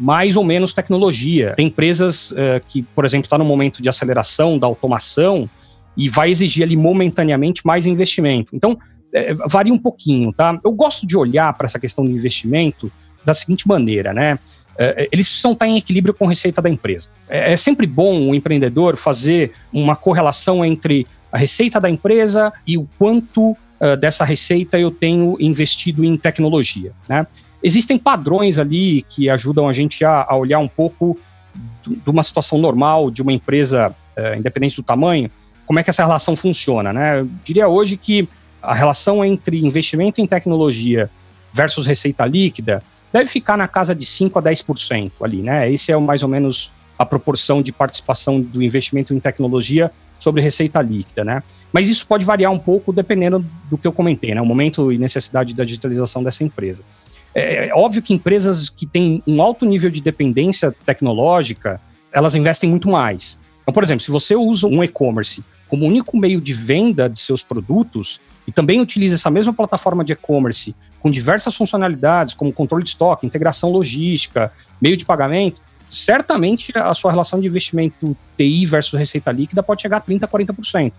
mais 0.00 0.36
ou 0.36 0.44
menos 0.44 0.72
tecnologia. 0.72 1.54
Tem 1.54 1.66
empresas 1.66 2.32
é, 2.36 2.60
que, 2.66 2.82
por 2.82 3.04
exemplo, 3.04 3.26
está 3.26 3.38
no 3.38 3.44
momento 3.44 3.82
de 3.82 3.88
aceleração 3.88 4.58
da 4.58 4.66
automação 4.66 5.48
e 5.96 6.08
vai 6.08 6.30
exigir 6.30 6.64
ali 6.64 6.76
momentaneamente 6.76 7.66
mais 7.66 7.86
investimento. 7.86 8.54
Então, 8.56 8.78
é, 9.12 9.34
varia 9.34 9.72
um 9.72 9.78
pouquinho, 9.78 10.32
tá? 10.32 10.58
Eu 10.64 10.72
gosto 10.72 11.06
de 11.06 11.16
olhar 11.16 11.52
para 11.52 11.66
essa 11.66 11.78
questão 11.78 12.04
do 12.04 12.10
investimento 12.10 12.90
da 13.24 13.34
seguinte 13.34 13.68
maneira, 13.68 14.12
né? 14.12 14.38
É, 14.78 15.08
eles 15.12 15.28
precisam 15.28 15.52
estar 15.52 15.66
em 15.66 15.76
equilíbrio 15.76 16.14
com 16.14 16.24
a 16.24 16.28
receita 16.28 16.62
da 16.62 16.68
empresa. 16.68 17.10
É, 17.28 17.52
é 17.52 17.56
sempre 17.56 17.86
bom 17.86 18.30
o 18.30 18.34
empreendedor 18.34 18.96
fazer 18.96 19.52
uma 19.72 19.94
correlação 19.94 20.64
entre 20.64 21.06
a 21.30 21.38
receita 21.38 21.80
da 21.80 21.88
empresa 21.88 22.52
e 22.66 22.76
o 22.76 22.88
quanto 22.98 23.52
uh, 23.52 23.96
dessa 23.98 24.24
receita 24.24 24.78
eu 24.78 24.90
tenho 24.90 25.36
investido 25.40 26.04
em 26.04 26.16
tecnologia, 26.16 26.92
né? 27.08 27.26
Existem 27.62 27.98
padrões 27.98 28.58
ali 28.58 29.02
que 29.08 29.30
ajudam 29.30 29.68
a 29.68 29.72
gente 29.72 30.04
a, 30.04 30.26
a 30.28 30.36
olhar 30.36 30.58
um 30.58 30.68
pouco 30.68 31.18
de 31.86 32.10
uma 32.10 32.22
situação 32.22 32.58
normal 32.58 33.10
de 33.10 33.22
uma 33.22 33.32
empresa, 33.32 33.94
é, 34.16 34.36
independente 34.36 34.76
do 34.76 34.82
tamanho, 34.82 35.30
como 35.66 35.78
é 35.78 35.82
que 35.82 35.90
essa 35.90 36.04
relação 36.04 36.36
funciona, 36.36 36.92
né? 36.92 37.20
Eu 37.20 37.28
diria 37.44 37.68
hoje 37.68 37.96
que 37.96 38.28
a 38.60 38.74
relação 38.74 39.24
entre 39.24 39.64
investimento 39.64 40.20
em 40.20 40.26
tecnologia 40.26 41.10
versus 41.52 41.86
receita 41.86 42.24
líquida 42.24 42.82
deve 43.12 43.26
ficar 43.26 43.56
na 43.56 43.68
casa 43.68 43.94
de 43.94 44.06
5 44.06 44.38
a 44.38 44.42
10% 44.42 45.12
ali, 45.20 45.42
né? 45.42 45.70
Esse 45.70 45.92
é 45.92 45.96
mais 45.96 46.22
ou 46.22 46.28
menos 46.28 46.72
a 46.98 47.04
proporção 47.04 47.62
de 47.62 47.72
participação 47.72 48.40
do 48.40 48.62
investimento 48.62 49.12
em 49.12 49.20
tecnologia 49.20 49.90
sobre 50.18 50.40
receita 50.40 50.80
líquida, 50.80 51.24
né? 51.24 51.42
Mas 51.72 51.88
isso 51.88 52.06
pode 52.06 52.24
variar 52.24 52.52
um 52.52 52.58
pouco 52.58 52.92
dependendo 52.92 53.44
do 53.68 53.76
que 53.76 53.86
eu 53.86 53.92
comentei, 53.92 54.34
né? 54.34 54.40
O 54.40 54.46
momento 54.46 54.92
e 54.92 54.98
necessidade 54.98 55.54
da 55.54 55.64
digitalização 55.64 56.22
dessa 56.22 56.44
empresa. 56.44 56.84
É, 57.34 57.68
é 57.68 57.74
óbvio 57.74 58.02
que 58.02 58.14
empresas 58.14 58.68
que 58.68 58.86
têm 58.86 59.22
um 59.26 59.40
alto 59.42 59.64
nível 59.64 59.90
de 59.90 60.00
dependência 60.00 60.74
tecnológica, 60.84 61.80
elas 62.12 62.34
investem 62.34 62.68
muito 62.68 62.88
mais. 62.88 63.40
Então, 63.62 63.72
por 63.72 63.82
exemplo, 63.82 64.04
se 64.04 64.10
você 64.10 64.34
usa 64.34 64.66
um 64.66 64.82
e-commerce 64.82 65.42
como 65.68 65.86
único 65.86 66.16
meio 66.16 66.40
de 66.40 66.52
venda 66.52 67.08
de 67.08 67.18
seus 67.18 67.42
produtos 67.42 68.20
e 68.46 68.52
também 68.52 68.80
utiliza 68.80 69.14
essa 69.14 69.30
mesma 69.30 69.54
plataforma 69.54 70.04
de 70.04 70.12
e-commerce 70.12 70.74
com 71.00 71.10
diversas 71.10 71.54
funcionalidades, 71.54 72.34
como 72.34 72.52
controle 72.52 72.84
de 72.84 72.90
estoque, 72.90 73.26
integração 73.26 73.70
logística, 73.70 74.52
meio 74.80 74.96
de 74.96 75.06
pagamento, 75.06 75.60
certamente 75.88 76.72
a 76.76 76.92
sua 76.94 77.10
relação 77.10 77.40
de 77.40 77.46
investimento 77.46 78.16
TI 78.36 78.66
versus 78.66 78.98
receita 78.98 79.30
líquida 79.30 79.62
pode 79.62 79.82
chegar 79.82 79.98
a 79.98 80.00
30%, 80.00 80.26
40%. 80.26 80.92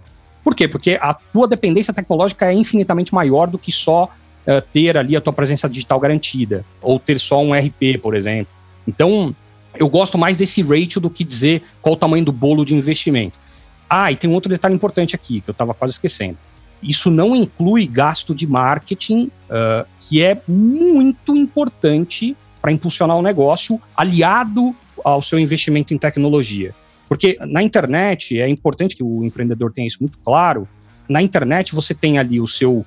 Por 0.44 0.56
quê? 0.56 0.68
Porque 0.68 1.00
a 1.02 1.14
tua 1.14 1.48
dependência 1.48 1.94
tecnológica 1.94 2.46
é 2.46 2.54
infinitamente 2.54 3.14
maior 3.14 3.48
do 3.48 3.58
que 3.58 3.72
só 3.72 4.10
uh, 4.48 4.62
ter 4.72 4.98
ali 4.98 5.16
a 5.16 5.22
tua 5.22 5.34
presença 5.34 5.68
digital 5.70 6.00
garantida, 6.00 6.66
ou 6.82 7.00
ter 7.00 7.20
só 7.20 7.42
um 7.42 7.54
RP, 7.54 8.00
por 8.02 8.16
exemplo. 8.16 8.52
Então, 8.88 9.36
eu 9.76 9.90
gosto 9.90 10.18
mais 10.18 10.38
desse 10.38 10.62
ratio 10.62 11.02
do 11.02 11.10
que 11.10 11.24
dizer 11.24 11.64
qual 11.82 11.94
o 11.94 11.98
tamanho 11.98 12.26
do 12.26 12.32
bolo 12.32 12.66
de 12.66 12.76
investimento. 12.76 13.40
Ah, 13.90 14.12
e 14.12 14.16
tem 14.16 14.30
um 14.30 14.34
outro 14.34 14.50
detalhe 14.50 14.74
importante 14.74 15.16
aqui, 15.16 15.42
que 15.42 15.50
eu 15.50 15.54
estava 15.54 15.74
quase 15.74 15.94
esquecendo. 15.94 16.38
Isso 16.82 17.10
não 17.10 17.36
inclui 17.36 17.88
gasto 17.88 18.36
de 18.36 18.46
marketing, 18.46 19.32
uh, 19.50 19.88
que 20.00 20.22
é 20.22 20.42
muito 20.48 21.36
importante 21.36 22.36
para 22.62 22.72
impulsionar 22.72 23.18
o 23.18 23.22
negócio, 23.22 23.82
aliado 23.96 24.76
ao 25.04 25.22
seu 25.22 25.40
investimento 25.40 25.94
em 25.94 25.98
tecnologia. 25.98 26.74
Porque 27.08 27.38
na 27.42 27.62
internet, 27.62 28.40
é 28.40 28.48
importante 28.48 28.96
que 28.96 29.04
o 29.04 29.24
empreendedor 29.24 29.72
tenha 29.72 29.88
isso 29.88 29.98
muito 30.02 30.18
claro, 30.20 30.68
na 31.08 31.22
internet 31.22 31.76
você 31.76 31.94
tem 31.94 32.18
ali 32.18 32.40
o 32.40 32.48
seu 32.48 32.86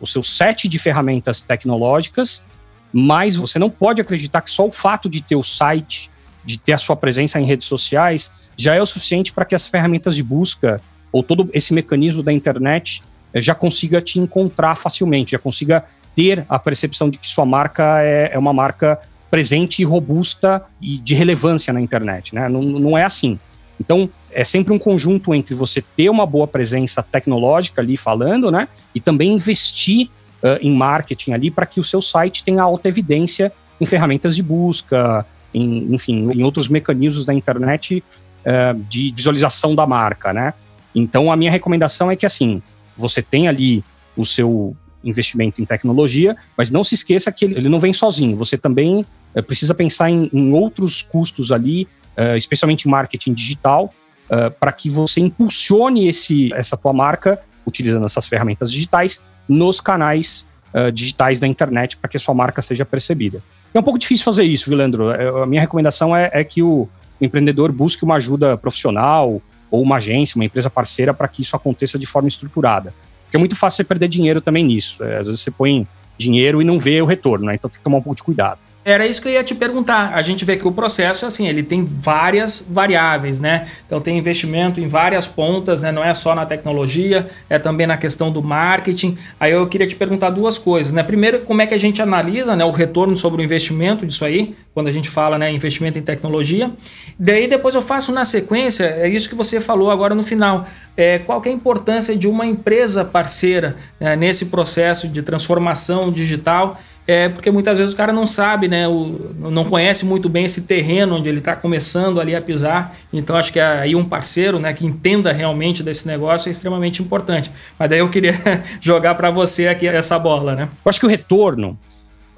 o 0.00 0.06
seu 0.06 0.22
set 0.22 0.68
de 0.68 0.78
ferramentas 0.78 1.40
tecnológicas, 1.40 2.44
mas 2.92 3.36
você 3.36 3.58
não 3.58 3.70
pode 3.70 4.00
acreditar 4.00 4.40
que 4.40 4.50
só 4.50 4.66
o 4.66 4.72
fato 4.72 5.08
de 5.08 5.22
ter 5.22 5.36
o 5.36 5.42
site, 5.42 6.10
de 6.44 6.58
ter 6.58 6.72
a 6.72 6.78
sua 6.78 6.96
presença 6.96 7.40
em 7.40 7.44
redes 7.44 7.66
sociais, 7.66 8.32
já 8.56 8.74
é 8.74 8.80
o 8.80 8.86
suficiente 8.86 9.32
para 9.32 9.44
que 9.44 9.54
as 9.54 9.66
ferramentas 9.66 10.14
de 10.16 10.22
busca 10.22 10.80
ou 11.12 11.22
todo 11.22 11.48
esse 11.52 11.74
mecanismo 11.74 12.22
da 12.22 12.32
internet 12.32 13.02
eh, 13.32 13.40
já 13.40 13.54
consiga 13.54 14.00
te 14.00 14.18
encontrar 14.18 14.76
facilmente, 14.76 15.32
já 15.32 15.38
consiga 15.38 15.84
ter 16.14 16.44
a 16.48 16.58
percepção 16.58 17.10
de 17.10 17.18
que 17.18 17.28
sua 17.28 17.44
marca 17.44 18.02
é, 18.02 18.30
é 18.32 18.38
uma 18.38 18.52
marca 18.52 18.98
presente 19.30 19.82
e 19.82 19.84
robusta 19.84 20.64
e 20.80 20.98
de 20.98 21.14
relevância 21.14 21.72
na 21.72 21.80
internet. 21.80 22.34
Né? 22.34 22.48
Não, 22.48 22.62
não 22.62 22.96
é 22.96 23.04
assim. 23.04 23.38
Então, 23.78 24.08
é 24.36 24.44
sempre 24.44 24.70
um 24.70 24.78
conjunto 24.78 25.34
entre 25.34 25.54
você 25.54 25.80
ter 25.80 26.10
uma 26.10 26.26
boa 26.26 26.46
presença 26.46 27.02
tecnológica 27.02 27.80
ali 27.80 27.96
falando, 27.96 28.50
né? 28.50 28.68
E 28.94 29.00
também 29.00 29.32
investir 29.32 30.10
uh, 30.42 30.58
em 30.60 30.70
marketing 30.76 31.32
ali 31.32 31.50
para 31.50 31.64
que 31.64 31.80
o 31.80 31.82
seu 31.82 32.02
site 32.02 32.44
tenha 32.44 32.62
alta 32.62 32.86
evidência 32.86 33.50
em 33.80 33.86
ferramentas 33.86 34.36
de 34.36 34.42
busca, 34.42 35.24
em, 35.54 35.94
enfim, 35.94 36.30
em 36.30 36.42
outros 36.42 36.68
mecanismos 36.68 37.24
da 37.24 37.32
internet 37.32 38.04
uh, 38.44 38.78
de 38.90 39.10
visualização 39.16 39.74
da 39.74 39.86
marca, 39.86 40.34
né? 40.34 40.52
Então, 40.94 41.32
a 41.32 41.36
minha 41.36 41.50
recomendação 41.50 42.10
é 42.10 42.16
que, 42.16 42.26
assim, 42.26 42.60
você 42.94 43.22
tem 43.22 43.48
ali 43.48 43.82
o 44.14 44.24
seu 44.26 44.76
investimento 45.02 45.62
em 45.62 45.64
tecnologia, 45.64 46.36
mas 46.58 46.70
não 46.70 46.84
se 46.84 46.94
esqueça 46.94 47.32
que 47.32 47.46
ele, 47.46 47.54
ele 47.54 47.70
não 47.70 47.80
vem 47.80 47.94
sozinho. 47.94 48.36
Você 48.36 48.58
também 48.58 49.00
uh, 49.34 49.42
precisa 49.42 49.74
pensar 49.74 50.10
em, 50.10 50.28
em 50.30 50.52
outros 50.52 51.00
custos 51.00 51.50
ali 51.52 51.88
uh, 52.18 52.36
especialmente 52.36 52.86
marketing 52.86 53.32
digital, 53.32 53.94
uh, 54.30 54.50
para 54.58 54.72
que 54.72 54.88
você 54.88 55.20
impulsione 55.20 56.08
esse, 56.08 56.52
essa 56.54 56.76
tua 56.76 56.92
marca 56.92 57.40
utilizando 57.66 58.06
essas 58.06 58.26
ferramentas 58.26 58.70
digitais 58.70 59.22
nos 59.48 59.80
canais 59.80 60.48
uh, 60.72 60.90
digitais 60.92 61.38
da 61.38 61.46
internet 61.46 61.96
para 61.96 62.08
que 62.08 62.16
a 62.16 62.20
sua 62.20 62.34
marca 62.34 62.62
seja 62.62 62.84
percebida. 62.84 63.42
É 63.74 63.78
um 63.78 63.82
pouco 63.82 63.98
difícil 63.98 64.24
fazer 64.24 64.44
isso, 64.44 64.70
viu, 64.70 64.78
Leandro? 64.78 65.10
A 65.42 65.46
minha 65.46 65.60
recomendação 65.60 66.16
é, 66.16 66.30
é 66.32 66.42
que 66.42 66.62
o 66.62 66.88
empreendedor 67.20 67.70
busque 67.72 68.04
uma 68.04 68.16
ajuda 68.16 68.56
profissional 68.56 69.42
ou 69.70 69.82
uma 69.82 69.96
agência, 69.96 70.38
uma 70.38 70.44
empresa 70.44 70.70
parceira 70.70 71.12
para 71.12 71.28
que 71.28 71.42
isso 71.42 71.56
aconteça 71.56 71.98
de 71.98 72.06
forma 72.06 72.28
estruturada. 72.28 72.94
Porque 73.24 73.36
é 73.36 73.38
muito 73.38 73.56
fácil 73.56 73.78
você 73.78 73.84
perder 73.84 74.08
dinheiro 74.08 74.40
também 74.40 74.64
nisso. 74.64 75.02
É, 75.04 75.18
às 75.18 75.26
vezes 75.26 75.42
você 75.42 75.50
põe 75.50 75.86
dinheiro 76.16 76.62
e 76.62 76.64
não 76.64 76.78
vê 76.78 77.02
o 77.02 77.04
retorno, 77.04 77.46
né? 77.46 77.54
Então 77.54 77.68
tem 77.68 77.78
que 77.78 77.84
tomar 77.84 77.98
um 77.98 78.02
pouco 78.02 78.16
de 78.16 78.22
cuidado. 78.22 78.58
Era 78.86 79.04
isso 79.04 79.20
que 79.20 79.26
eu 79.26 79.32
ia 79.32 79.42
te 79.42 79.52
perguntar. 79.52 80.12
A 80.14 80.22
gente 80.22 80.44
vê 80.44 80.56
que 80.56 80.64
o 80.64 80.70
processo, 80.70 81.26
assim, 81.26 81.48
ele 81.48 81.64
tem 81.64 81.84
várias 81.84 82.64
variáveis, 82.70 83.40
né? 83.40 83.66
Então 83.84 84.00
tem 84.00 84.16
investimento 84.16 84.80
em 84.80 84.86
várias 84.86 85.26
pontas, 85.26 85.82
né? 85.82 85.90
Não 85.90 86.04
é 86.04 86.14
só 86.14 86.36
na 86.36 86.46
tecnologia, 86.46 87.26
é 87.50 87.58
também 87.58 87.84
na 87.84 87.96
questão 87.96 88.30
do 88.30 88.40
marketing. 88.40 89.18
Aí 89.40 89.50
eu 89.50 89.66
queria 89.66 89.88
te 89.88 89.96
perguntar 89.96 90.30
duas 90.30 90.56
coisas, 90.56 90.92
né? 90.92 91.02
Primeiro, 91.02 91.40
como 91.40 91.60
é 91.60 91.66
que 91.66 91.74
a 91.74 91.76
gente 91.76 92.00
analisa, 92.00 92.54
né, 92.54 92.64
o 92.64 92.70
retorno 92.70 93.16
sobre 93.16 93.42
o 93.42 93.44
investimento 93.44 94.06
disso 94.06 94.24
aí, 94.24 94.54
quando 94.72 94.86
a 94.86 94.92
gente 94.92 95.10
fala, 95.10 95.36
né, 95.36 95.50
investimento 95.50 95.98
em 95.98 96.02
tecnologia. 96.02 96.70
Daí 97.18 97.48
depois 97.48 97.74
eu 97.74 97.82
faço 97.82 98.12
na 98.12 98.24
sequência, 98.24 98.84
é 98.84 99.08
isso 99.08 99.28
que 99.28 99.34
você 99.34 99.60
falou 99.60 99.90
agora 99.90 100.14
no 100.14 100.22
final. 100.22 100.64
É, 100.96 101.18
qual 101.18 101.42
é 101.44 101.48
a 101.48 101.52
importância 101.52 102.16
de 102.16 102.28
uma 102.28 102.46
empresa 102.46 103.04
parceira 103.04 103.74
né, 103.98 104.14
nesse 104.14 104.46
processo 104.46 105.08
de 105.08 105.22
transformação 105.22 106.12
digital? 106.12 106.78
É 107.06 107.28
porque 107.28 107.50
muitas 107.52 107.78
vezes 107.78 107.94
o 107.94 107.96
cara 107.96 108.12
não 108.12 108.26
sabe, 108.26 108.66
né? 108.66 108.88
O, 108.88 109.34
não 109.38 109.64
conhece 109.64 110.04
muito 110.04 110.28
bem 110.28 110.44
esse 110.44 110.62
terreno 110.62 111.16
onde 111.16 111.28
ele 111.28 111.38
está 111.38 111.54
começando 111.54 112.20
ali 112.20 112.34
a 112.34 112.42
pisar. 112.42 112.96
Então 113.12 113.36
acho 113.36 113.52
que 113.52 113.60
aí 113.60 113.94
um 113.94 114.04
parceiro, 114.04 114.58
né, 114.58 114.72
que 114.72 114.84
entenda 114.84 115.32
realmente 115.32 115.84
desse 115.84 116.06
negócio 116.06 116.48
é 116.48 116.50
extremamente 116.50 117.00
importante. 117.00 117.50
Mas 117.78 117.88
daí 117.88 118.00
eu 118.00 118.10
queria 118.10 118.32
jogar 118.80 119.14
para 119.14 119.30
você 119.30 119.68
aqui 119.68 119.86
essa 119.86 120.18
bola, 120.18 120.56
né? 120.56 120.68
Eu 120.84 120.88
acho 120.88 120.98
que 120.98 121.06
o 121.06 121.08
retorno, 121.08 121.78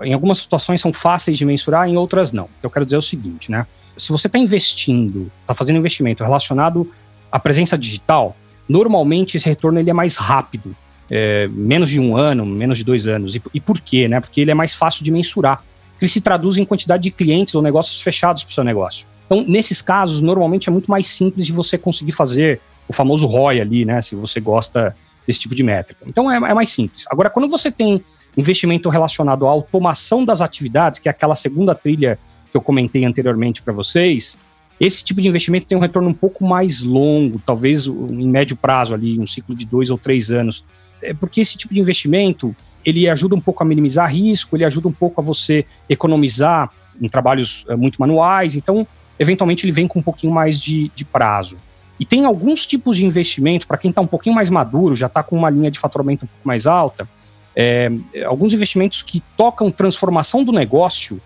em 0.02 0.12
algumas 0.12 0.38
situações 0.38 0.83
são 0.83 0.92
fáceis 0.92 1.38
de 1.38 1.46
mensurar, 1.46 1.88
em 1.88 1.96
outras 1.96 2.31
não. 2.31 2.48
Eu 2.62 2.68
quero 2.68 2.85
dizer 2.85 2.98
o 2.98 3.02
seguinte, 3.02 3.50
né? 3.50 3.66
Se 3.96 4.12
você 4.12 4.26
está 4.26 4.38
investindo, 4.38 5.33
está 5.40 5.54
fazendo 5.54 5.78
investimento 5.78 6.22
relacionado 6.22 6.90
a 7.33 7.38
presença 7.38 7.78
digital, 7.78 8.37
normalmente 8.68 9.38
esse 9.38 9.48
retorno 9.48 9.78
ele 9.78 9.88
é 9.88 9.94
mais 9.94 10.16
rápido, 10.16 10.76
é, 11.10 11.48
menos 11.50 11.90
de 11.90 12.00
um 12.00 12.16
ano, 12.16 12.44
menos 12.44 12.78
de 12.78 12.84
dois 12.84 13.06
anos. 13.06 13.34
E, 13.36 13.42
e 13.54 13.60
por 13.60 13.80
quê? 13.80 14.08
Né? 14.08 14.20
Porque 14.20 14.40
ele 14.40 14.50
é 14.50 14.54
mais 14.54 14.74
fácil 14.74 15.04
de 15.04 15.10
mensurar. 15.10 15.62
Ele 16.00 16.08
se 16.08 16.20
traduz 16.20 16.56
em 16.56 16.64
quantidade 16.64 17.02
de 17.02 17.10
clientes 17.10 17.54
ou 17.54 17.62
negócios 17.62 18.00
fechados 18.00 18.44
para 18.44 18.50
o 18.50 18.54
seu 18.54 18.64
negócio. 18.64 19.06
Então, 19.26 19.44
nesses 19.46 19.82
casos, 19.82 20.22
normalmente 20.22 20.68
é 20.68 20.72
muito 20.72 20.90
mais 20.90 21.06
simples 21.06 21.46
de 21.46 21.52
você 21.52 21.76
conseguir 21.76 22.12
fazer 22.12 22.60
o 22.88 22.92
famoso 22.92 23.26
ROI 23.26 23.60
ali, 23.60 23.84
né? 23.84 24.00
Se 24.00 24.14
você 24.14 24.40
gosta 24.40 24.96
desse 25.26 25.40
tipo 25.40 25.54
de 25.54 25.62
métrica. 25.62 26.02
Então, 26.06 26.30
é, 26.30 26.36
é 26.36 26.54
mais 26.54 26.70
simples. 26.70 27.04
Agora, 27.10 27.28
quando 27.28 27.48
você 27.48 27.70
tem 27.70 28.02
investimento 28.36 28.88
relacionado 28.88 29.46
à 29.46 29.50
automação 29.50 30.24
das 30.24 30.40
atividades, 30.40 30.98
que 30.98 31.08
é 31.08 31.10
aquela 31.10 31.34
segunda 31.34 31.74
trilha 31.74 32.18
que 32.50 32.56
eu 32.56 32.62
comentei 32.62 33.04
anteriormente 33.04 33.60
para 33.60 33.74
vocês, 33.74 34.38
esse 34.80 35.04
tipo 35.04 35.20
de 35.20 35.28
investimento 35.28 35.66
tem 35.66 35.76
um 35.76 35.80
retorno 35.80 36.08
um 36.08 36.14
pouco 36.14 36.44
mais 36.44 36.82
longo, 36.82 37.42
talvez 37.44 37.86
em 37.86 38.28
médio 38.28 38.56
prazo 38.56 38.94
ali, 38.94 39.18
um 39.18 39.26
ciclo 39.26 39.54
de 39.54 39.66
dois 39.66 39.90
ou 39.90 39.98
três 39.98 40.30
anos. 40.30 40.64
É 41.02 41.14
porque 41.14 41.40
esse 41.40 41.56
tipo 41.56 41.72
de 41.72 41.80
investimento 41.80 42.54
ele 42.84 43.08
ajuda 43.08 43.34
um 43.34 43.40
pouco 43.40 43.62
a 43.62 43.66
minimizar 43.66 44.11
risco, 44.11 44.56
ele 44.56 44.64
ajuda 44.64 44.88
um 44.88 44.92
pouco 44.92 45.20
a 45.20 45.24
você 45.24 45.66
economizar 45.88 46.70
em 47.00 47.08
trabalhos 47.08 47.64
é, 47.68 47.76
muito 47.76 48.00
manuais. 48.00 48.54
Então, 48.54 48.87
eventualmente 49.18 49.66
ele 49.66 49.72
vem 49.72 49.87
com 49.87 49.98
um 49.98 50.02
pouquinho 50.02 50.32
mais 50.32 50.61
de, 50.61 50.90
de 50.94 51.04
prazo. 51.04 51.56
E 52.00 52.04
tem 52.04 52.24
alguns 52.24 52.64
tipos 52.64 52.96
de 52.96 53.04
investimento, 53.04 53.66
para 53.66 53.76
quem 53.76 53.90
está 53.90 54.00
um 54.00 54.06
pouquinho 54.06 54.34
mais 54.34 54.48
maduro, 54.48 54.94
já 54.94 55.06
está 55.06 55.22
com 55.22 55.37
uma 55.37 55.50
linha 55.50 55.70
de 55.70 55.78
faturamento 55.78 56.24
um 56.24 56.28
pouco 56.28 56.46
mais 56.46 56.66
alta, 56.66 57.08
é, 57.54 57.90
alguns 58.24 58.54
investimentos 58.54 59.02
que 59.02 59.20
tocam 59.37 59.70
transformação 59.70 60.44
do 60.44 60.52
negócio, 60.52 61.20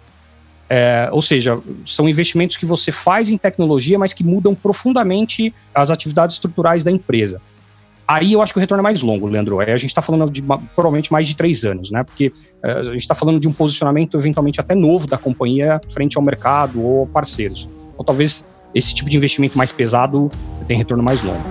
é, 0.68 1.10
ou 1.12 1.20
seja, 1.20 1.60
são 1.84 2.08
investimentos 2.08 2.56
que 2.56 2.64
você 2.64 2.90
faz 2.90 3.28
em 3.28 3.36
tecnologia, 3.36 3.98
mas 3.98 4.14
que 4.14 4.24
mudam 4.24 4.54
profundamente 4.54 5.54
as 5.74 5.90
atividades 5.90 6.36
estruturais 6.36 6.82
da 6.82 6.90
empresa. 6.90 7.42
Aí 8.06 8.32
eu 8.32 8.42
acho 8.42 8.52
que 8.52 8.58
o 8.58 8.60
retorno 8.60 8.80
é 8.80 8.82
mais 8.82 9.00
longo, 9.00 9.26
Leandro. 9.26 9.60
Aí 9.60 9.70
a 9.70 9.76
gente 9.76 9.90
está 9.90 10.02
falando 10.02 10.30
de 10.30 10.42
provavelmente 10.42 11.12
mais 11.12 11.28
de 11.28 11.36
três 11.36 11.64
anos, 11.64 11.90
né? 11.90 12.02
Porque 12.02 12.32
é, 12.62 12.72
a 12.72 12.82
gente 12.84 13.00
está 13.00 13.14
falando 13.14 13.38
de 13.38 13.48
um 13.48 13.52
posicionamento 13.52 14.18
eventualmente 14.18 14.60
até 14.60 14.74
novo 14.74 15.06
da 15.06 15.16
companhia 15.16 15.80
frente 15.90 16.16
ao 16.16 16.22
mercado 16.22 16.82
ou 16.82 17.06
parceiros. 17.06 17.68
Ou 17.96 18.04
talvez 18.04 18.46
esse 18.74 18.94
tipo 18.94 19.08
de 19.08 19.16
investimento 19.16 19.56
mais 19.56 19.72
pesado 19.72 20.30
tem 20.66 20.76
retorno 20.76 21.02
mais 21.02 21.22
longo. 21.22 21.42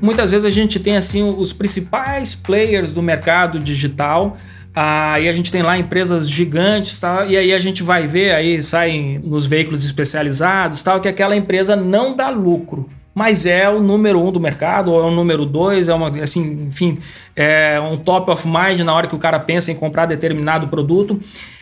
Muitas 0.00 0.30
vezes 0.30 0.44
a 0.44 0.50
gente 0.50 0.78
tem 0.78 0.96
assim 0.96 1.22
os 1.22 1.52
principais 1.52 2.34
players 2.34 2.92
do 2.92 3.02
mercado 3.02 3.58
digital. 3.58 4.36
Aí 4.74 5.28
a 5.28 5.32
gente 5.32 5.50
tem 5.50 5.62
lá 5.62 5.78
empresas 5.78 6.28
gigantes, 6.28 7.00
tá? 7.00 7.24
e 7.24 7.34
aí 7.34 7.52
a 7.54 7.58
gente 7.58 7.82
vai 7.82 8.06
ver, 8.06 8.34
aí 8.34 8.62
saem 8.62 9.18
nos 9.18 9.46
veículos 9.46 9.86
especializados, 9.86 10.82
tal, 10.82 11.00
que 11.00 11.08
aquela 11.08 11.34
empresa 11.34 11.74
não 11.74 12.14
dá 12.14 12.28
lucro 12.28 12.86
mas 13.16 13.46
é 13.46 13.66
o 13.66 13.80
número 13.80 14.22
um 14.22 14.30
do 14.30 14.38
mercado, 14.38 14.92
ou 14.92 15.00
é 15.00 15.04
o 15.06 15.10
número 15.10 15.46
dois, 15.46 15.88
é 15.88 15.94
uma, 15.94 16.10
assim, 16.22 16.66
enfim, 16.68 16.98
é 17.34 17.80
um 17.80 17.96
top 17.96 18.30
of 18.30 18.46
mind 18.46 18.80
na 18.80 18.92
hora 18.92 19.06
que 19.06 19.14
o 19.14 19.18
cara 19.18 19.38
pensa 19.38 19.72
em 19.72 19.74
comprar 19.74 20.04
determinado 20.04 20.68
produto. 20.68 21.18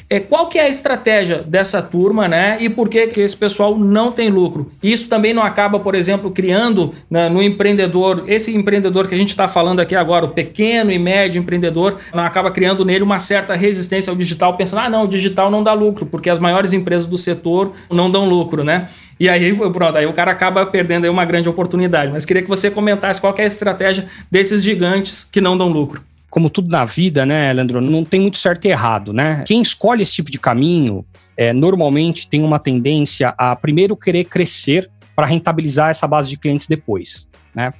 É, 0.08 0.20
qual 0.20 0.48
que 0.48 0.58
é 0.58 0.62
a 0.62 0.68
estratégia 0.68 1.38
dessa 1.38 1.80
turma, 1.80 2.28
né? 2.28 2.58
E 2.60 2.68
por 2.68 2.88
que, 2.88 3.06
que 3.06 3.20
esse 3.20 3.36
pessoal 3.36 3.76
não 3.76 4.12
tem 4.12 4.28
lucro? 4.28 4.70
Isso 4.82 5.08
também 5.08 5.32
não 5.32 5.42
acaba, 5.42 5.80
por 5.80 5.94
exemplo, 5.94 6.30
criando 6.30 6.92
né, 7.10 7.28
no 7.28 7.42
empreendedor, 7.42 8.24
esse 8.26 8.54
empreendedor 8.54 9.08
que 9.08 9.14
a 9.14 9.18
gente 9.18 9.30
está 9.30 9.48
falando 9.48 9.80
aqui 9.80 9.94
agora, 9.94 10.26
o 10.26 10.28
pequeno 10.28 10.92
e 10.92 10.98
médio 10.98 11.40
empreendedor, 11.40 11.96
não 12.12 12.22
acaba 12.22 12.50
criando 12.50 12.84
nele 12.84 13.02
uma 13.02 13.18
certa 13.18 13.54
resistência 13.54 14.10
ao 14.10 14.16
digital, 14.16 14.56
pensando, 14.56 14.80
ah, 14.80 14.90
não, 14.90 15.04
o 15.04 15.08
digital 15.08 15.50
não 15.50 15.62
dá 15.62 15.72
lucro, 15.72 16.04
porque 16.04 16.28
as 16.28 16.38
maiores 16.38 16.72
empresas 16.72 17.08
do 17.08 17.16
setor 17.16 17.72
não 17.90 18.10
dão 18.10 18.28
lucro, 18.28 18.62
né? 18.62 18.88
E 19.18 19.28
aí, 19.28 19.56
pronto, 19.72 19.96
aí 19.96 20.06
o 20.06 20.12
cara 20.12 20.32
acaba 20.32 20.66
perdendo 20.66 21.04
aí 21.04 21.10
uma 21.10 21.24
grande 21.24 21.48
oportunidade. 21.48 22.12
Mas 22.12 22.26
queria 22.26 22.42
que 22.42 22.48
você 22.48 22.70
comentasse 22.70 23.20
qual 23.20 23.34
é 23.38 23.42
a 23.42 23.46
estratégia 23.46 24.04
desses 24.30 24.62
gigantes 24.62 25.26
que 25.30 25.40
não 25.40 25.56
dão 25.56 25.68
lucro 25.68 26.02
como 26.34 26.50
tudo 26.50 26.68
na 26.68 26.84
vida, 26.84 27.24
né, 27.24 27.52
Leandro, 27.52 27.80
não 27.80 28.04
tem 28.04 28.20
muito 28.20 28.38
certo 28.38 28.64
e 28.64 28.68
errado, 28.68 29.12
né? 29.12 29.44
Quem 29.46 29.62
escolhe 29.62 30.02
esse 30.02 30.14
tipo 30.14 30.32
de 30.32 30.40
caminho 30.40 31.06
é, 31.36 31.52
normalmente 31.52 32.28
tem 32.28 32.42
uma 32.42 32.58
tendência 32.58 33.32
a 33.38 33.54
primeiro 33.54 33.96
querer 33.96 34.24
crescer 34.24 34.90
para 35.14 35.28
rentabilizar 35.28 35.90
essa 35.90 36.08
base 36.08 36.28
de 36.28 36.36
clientes 36.36 36.66
depois, 36.66 37.30
né? 37.54 37.72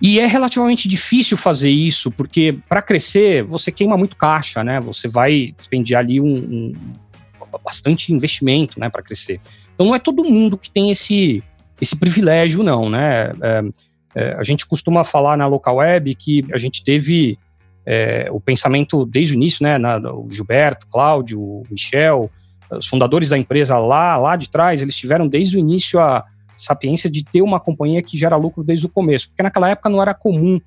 E 0.00 0.18
é 0.18 0.26
relativamente 0.26 0.88
difícil 0.88 1.36
fazer 1.36 1.70
isso, 1.70 2.10
porque 2.10 2.58
para 2.68 2.82
crescer 2.82 3.44
você 3.44 3.70
queima 3.70 3.96
muito 3.96 4.16
caixa, 4.16 4.64
né? 4.64 4.80
Você 4.80 5.06
vai 5.06 5.54
despendir 5.56 5.96
ali 5.96 6.20
um, 6.20 6.26
um 6.26 6.74
bastante 7.64 8.12
investimento, 8.12 8.80
né, 8.80 8.90
para 8.90 9.04
crescer. 9.04 9.40
Então 9.72 9.86
não 9.86 9.94
é 9.94 10.00
todo 10.00 10.24
mundo 10.24 10.58
que 10.58 10.68
tem 10.68 10.90
esse 10.90 11.44
esse 11.80 11.94
privilégio, 11.94 12.64
não, 12.64 12.90
né? 12.90 13.32
É, 13.40 13.62
é, 14.16 14.32
a 14.34 14.42
gente 14.42 14.66
costuma 14.66 15.04
falar 15.04 15.36
na 15.36 15.46
local 15.46 15.76
web 15.76 16.12
que 16.16 16.44
a 16.52 16.58
gente 16.58 16.82
teve 16.82 17.38
é, 17.86 18.28
o 18.30 18.40
pensamento 18.40 19.04
desde 19.04 19.34
o 19.34 19.36
início, 19.36 19.62
né? 19.62 19.78
Na, 19.78 19.96
o 19.98 20.26
Gilberto, 20.30 20.86
Cláudio, 20.88 21.40
o 21.40 21.66
Michel, 21.70 22.30
os 22.70 22.86
fundadores 22.86 23.28
da 23.28 23.38
empresa 23.38 23.78
lá, 23.78 24.16
lá 24.16 24.36
de 24.36 24.48
trás, 24.48 24.80
eles 24.80 24.96
tiveram 24.96 25.28
desde 25.28 25.56
o 25.56 25.60
início 25.60 26.00
a 26.00 26.24
sapiência 26.56 27.10
de 27.10 27.24
ter 27.24 27.42
uma 27.42 27.58
companhia 27.58 28.02
que 28.02 28.16
gera 28.16 28.36
lucro 28.36 28.62
desde 28.62 28.86
o 28.86 28.88
começo, 28.88 29.28
porque 29.28 29.42
naquela 29.42 29.68
época 29.68 29.88
não 29.88 30.00
era 30.00 30.14
comum, 30.14 30.60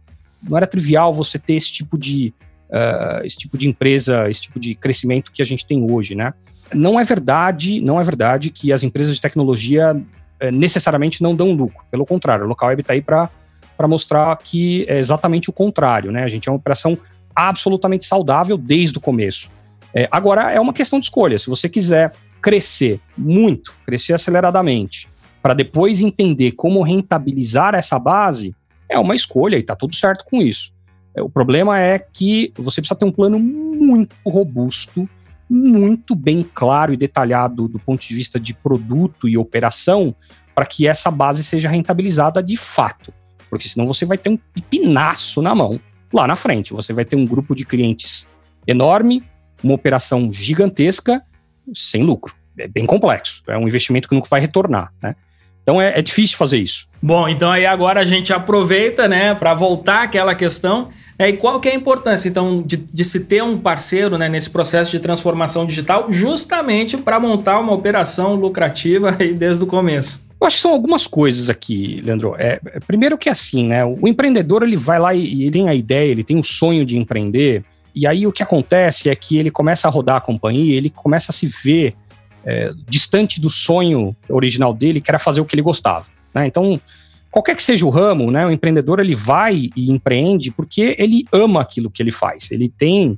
não 0.44 0.58
era 0.58 0.68
trivial 0.68 1.14
você 1.14 1.40
ter 1.40 1.54
esse 1.54 1.72
tipo 1.72 1.98
de 1.98 2.34
uh, 2.70 3.26
esse 3.26 3.38
tipo 3.38 3.58
de 3.58 3.68
empresa, 3.68 4.30
esse 4.30 4.42
tipo 4.42 4.60
de 4.60 4.76
crescimento 4.76 5.32
que 5.32 5.42
a 5.42 5.46
gente 5.46 5.66
tem 5.66 5.90
hoje, 5.90 6.16
né? 6.16 6.34
Não 6.74 7.00
é 7.00 7.04
verdade, 7.04 7.80
não 7.82 8.00
é 8.00 8.04
verdade 8.04 8.50
que 8.50 8.74
as 8.74 8.84
empresas 8.84 9.16
de 9.16 9.22
tecnologia 9.22 9.96
uh, 9.96 10.52
necessariamente 10.52 11.22
não 11.22 11.36
dão 11.36 11.54
lucro. 11.54 11.84
Pelo 11.90 12.06
contrário, 12.06 12.46
o 12.46 12.48
local 12.48 12.70
web 12.70 12.82
está 12.82 12.94
aí 12.94 13.02
para 13.02 13.30
para 13.78 13.88
mostrar 13.88 14.36
que 14.38 14.86
é 14.88 14.98
exatamente 14.98 15.50
o 15.50 15.54
contrário, 15.54 16.12
né? 16.12 16.24
A 16.24 16.28
gente 16.28 16.48
é 16.48 16.52
uma 16.52 16.58
operação 16.58 16.98
absolutamente 17.36 18.06
saudável 18.06 18.58
desde 18.58 18.98
o 18.98 19.02
começo. 19.02 19.52
É, 19.94 20.08
agora 20.12 20.52
é 20.52 20.60
uma 20.60 20.74
questão 20.74 21.00
de 21.00 21.06
escolha. 21.06 21.38
Se 21.38 21.50
você 21.50 21.68
quiser 21.68 22.14
crescer 22.42 23.00
muito, 23.18 23.74
crescer 23.86 24.14
aceleradamente, 24.14 25.10
para 25.42 25.54
depois 25.54 26.02
entender 26.02 26.54
como 26.54 26.82
rentabilizar 26.82 27.76
essa 27.76 28.00
base, 28.00 28.56
é 28.90 28.98
uma 28.98 29.16
escolha 29.16 29.58
e 29.58 29.62
está 29.62 29.76
tudo 29.76 29.96
certo 29.96 30.26
com 30.26 30.42
isso. 30.42 30.74
É, 31.16 31.22
o 31.22 31.30
problema 31.30 31.80
é 31.80 32.00
que 32.00 32.52
você 32.56 32.82
precisa 32.82 33.00
ter 33.00 33.06
um 33.06 33.12
plano 33.12 33.40
muito 33.40 34.16
robusto, 34.26 35.10
muito 35.50 36.16
bem 36.16 36.44
claro 36.44 36.94
e 36.94 36.98
detalhado 36.98 37.68
do 37.68 37.80
ponto 37.80 38.08
de 38.08 38.14
vista 38.14 38.40
de 38.40 38.54
produto 38.54 39.28
e 39.30 39.38
operação, 39.38 40.16
para 40.54 40.66
que 40.66 40.88
essa 40.88 41.12
base 41.12 41.44
seja 41.44 41.70
rentabilizada 41.70 42.42
de 42.42 42.58
fato 42.58 43.14
porque 43.50 43.68
senão 43.68 43.88
você 43.88 44.06
vai 44.06 44.18
ter 44.18 44.30
um 44.30 44.38
pipinaço 44.38 45.42
na 45.42 45.54
mão 45.54 45.80
lá 46.14 46.28
na 46.28 46.36
frente. 46.36 46.74
Você 46.74 46.94
vai 46.94 47.06
ter 47.06 47.16
um 47.16 47.26
grupo 47.26 47.56
de 47.56 47.66
clientes 47.66 48.30
enorme, 48.68 49.24
uma 49.64 49.74
operação 49.74 50.32
gigantesca, 50.32 51.22
sem 51.74 52.04
lucro. 52.04 52.36
É 52.58 52.68
bem 52.68 52.86
complexo. 52.86 53.44
É 53.48 53.58
um 53.58 53.68
investimento 53.68 54.08
que 54.08 54.16
nunca 54.16 54.30
vai 54.30 54.40
retornar, 54.40 54.92
né? 55.02 55.16
Então 55.66 55.82
é, 55.82 55.98
é 55.98 56.02
difícil 56.02 56.38
fazer 56.38 56.60
isso. 56.60 56.88
Bom, 57.02 57.28
então 57.28 57.52
aí 57.52 57.66
agora 57.66 58.00
a 58.00 58.06
gente 58.06 58.32
aproveita, 58.32 59.08
né, 59.08 59.34
para 59.34 59.52
voltar 59.56 60.04
àquela 60.04 60.36
questão. 60.36 60.90
Né, 61.18 61.30
e 61.30 61.38
qual 61.38 61.60
que 61.60 61.68
é 61.68 61.72
a 61.72 61.76
importância, 61.76 62.30
então, 62.30 62.62
de, 62.62 62.78
de 62.78 63.04
se 63.04 63.22
ter 63.26 63.44
um 63.44 63.58
parceiro 63.58 64.16
né, 64.16 64.30
nesse 64.30 64.52
processo 64.52 64.92
de 64.92 65.00
transformação 65.00 65.66
digital, 65.66 66.12
justamente 66.12 66.98
para 66.98 67.20
montar 67.20 67.60
uma 67.60 67.74
operação 67.74 68.36
lucrativa 68.36 69.16
aí 69.20 69.34
desde 69.34 69.64
o 69.64 69.68
começo? 69.68 70.28
Eu 70.46 70.48
acho 70.48 70.58
que 70.58 70.62
são 70.62 70.74
algumas 70.74 71.08
coisas 71.08 71.50
aqui, 71.50 72.00
Leandro. 72.06 72.36
É, 72.38 72.60
é, 72.68 72.80
primeiro 72.80 73.18
que 73.18 73.30
é 73.30 73.32
assim, 73.32 73.66
né? 73.66 73.84
O 73.84 74.08
empreendedor 74.08 74.62
ele 74.62 74.78
vai 74.78 75.00
lá 75.00 75.12
e, 75.12 75.42
ele 75.42 75.50
tem 75.50 75.68
a 75.68 75.74
ideia, 75.74 76.12
ele 76.12 76.24
tem 76.24 76.38
o 76.38 76.44
sonho 76.44 76.86
de 76.86 77.00
empreender, 77.00 77.66
e 77.96 78.06
aí 78.06 78.28
o 78.28 78.32
que 78.32 78.44
acontece 78.44 79.10
é 79.10 79.16
que 79.16 79.40
ele 79.40 79.50
começa 79.50 79.88
a 79.88 79.92
rodar 79.92 80.18
a 80.18 80.22
companhia, 80.22 80.78
ele 80.78 80.92
começa 80.92 81.32
a 81.32 81.34
se 81.34 81.48
ver 81.48 81.96
é, 82.46 82.70
distante 82.88 83.42
do 83.42 83.50
sonho 83.50 84.16
original 84.30 84.72
dele, 84.72 85.02
que 85.02 85.10
era 85.10 85.18
fazer 85.18 85.42
o 85.42 85.46
que 85.46 85.56
ele 85.56 85.64
gostava. 85.64 86.06
Né? 86.32 86.46
Então, 86.46 86.80
qualquer 87.32 87.56
que 87.56 87.64
seja 87.64 87.84
o 87.84 87.90
ramo, 87.90 88.30
né, 88.30 88.46
o 88.46 88.52
empreendedor 88.52 89.00
ele 89.00 89.16
vai 89.16 89.72
e 89.76 89.92
empreende 89.92 90.52
porque 90.52 90.96
ele 91.00 91.26
ama 91.32 91.60
aquilo 91.60 91.90
que 91.90 92.04
ele 92.04 92.12
faz, 92.12 92.52
ele 92.52 92.70
tem 92.70 93.18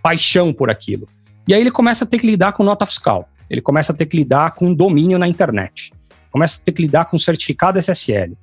paixão 0.00 0.52
por 0.52 0.70
aquilo. 0.70 1.08
E 1.48 1.54
aí 1.54 1.60
ele 1.60 1.72
começa 1.72 2.04
a 2.04 2.06
ter 2.06 2.20
que 2.20 2.26
lidar 2.28 2.52
com 2.52 2.62
nota 2.62 2.86
fiscal, 2.86 3.28
ele 3.50 3.60
começa 3.60 3.90
a 3.90 3.96
ter 3.96 4.06
que 4.06 4.16
lidar 4.16 4.52
com 4.52 4.72
domínio 4.72 5.18
na 5.18 5.26
internet 5.26 5.90
começa 6.38 6.60
a 6.60 6.64
ter 6.64 6.70
que 6.70 6.82
lidar 6.82 7.06
com 7.06 7.18
certificado 7.18 7.78
SSL. 7.78 8.36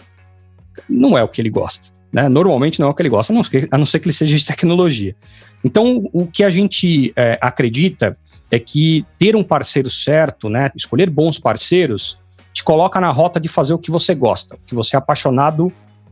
Não 0.90 1.18
é 1.18 1.24
o 1.24 1.30
que 1.30 1.42
ele 1.42 1.50
gosta. 1.50 1.96
Né? 2.12 2.28
Normalmente 2.28 2.80
não 2.80 2.88
é 2.88 2.92
o 2.92 2.94
que 2.94 3.02
ele 3.02 3.10
gosta, 3.10 3.32
a 3.32 3.36
não, 3.36 3.44
ser, 3.44 3.68
a 3.72 3.78
não 3.78 3.86
ser 3.86 4.00
que 4.00 4.08
ele 4.08 4.14
seja 4.14 4.38
de 4.38 4.46
tecnologia. 4.46 5.16
Então, 5.64 6.10
o 6.12 6.28
que 6.28 6.44
a 6.44 6.50
gente 6.50 7.14
é, 7.16 7.40
acredita 7.42 8.18
é 8.52 8.60
que 8.60 9.06
ter 9.18 9.36
um 9.36 9.44
parceiro 9.44 9.90
certo, 9.90 10.50
né, 10.50 10.72
escolher 10.76 11.10
bons 11.10 11.40
parceiros, 11.40 12.20
te 12.54 12.64
coloca 12.64 13.00
na 13.00 13.12
rota 13.12 13.40
de 13.40 13.50
fazer 13.50 13.74
o 13.74 13.80
que 13.80 13.90
você 13.90 14.14
gosta, 14.14 14.56
o 14.56 14.60
que 14.66 14.76
você 14.76 14.96
é 14.96 15.00
apaixonado 15.00 15.72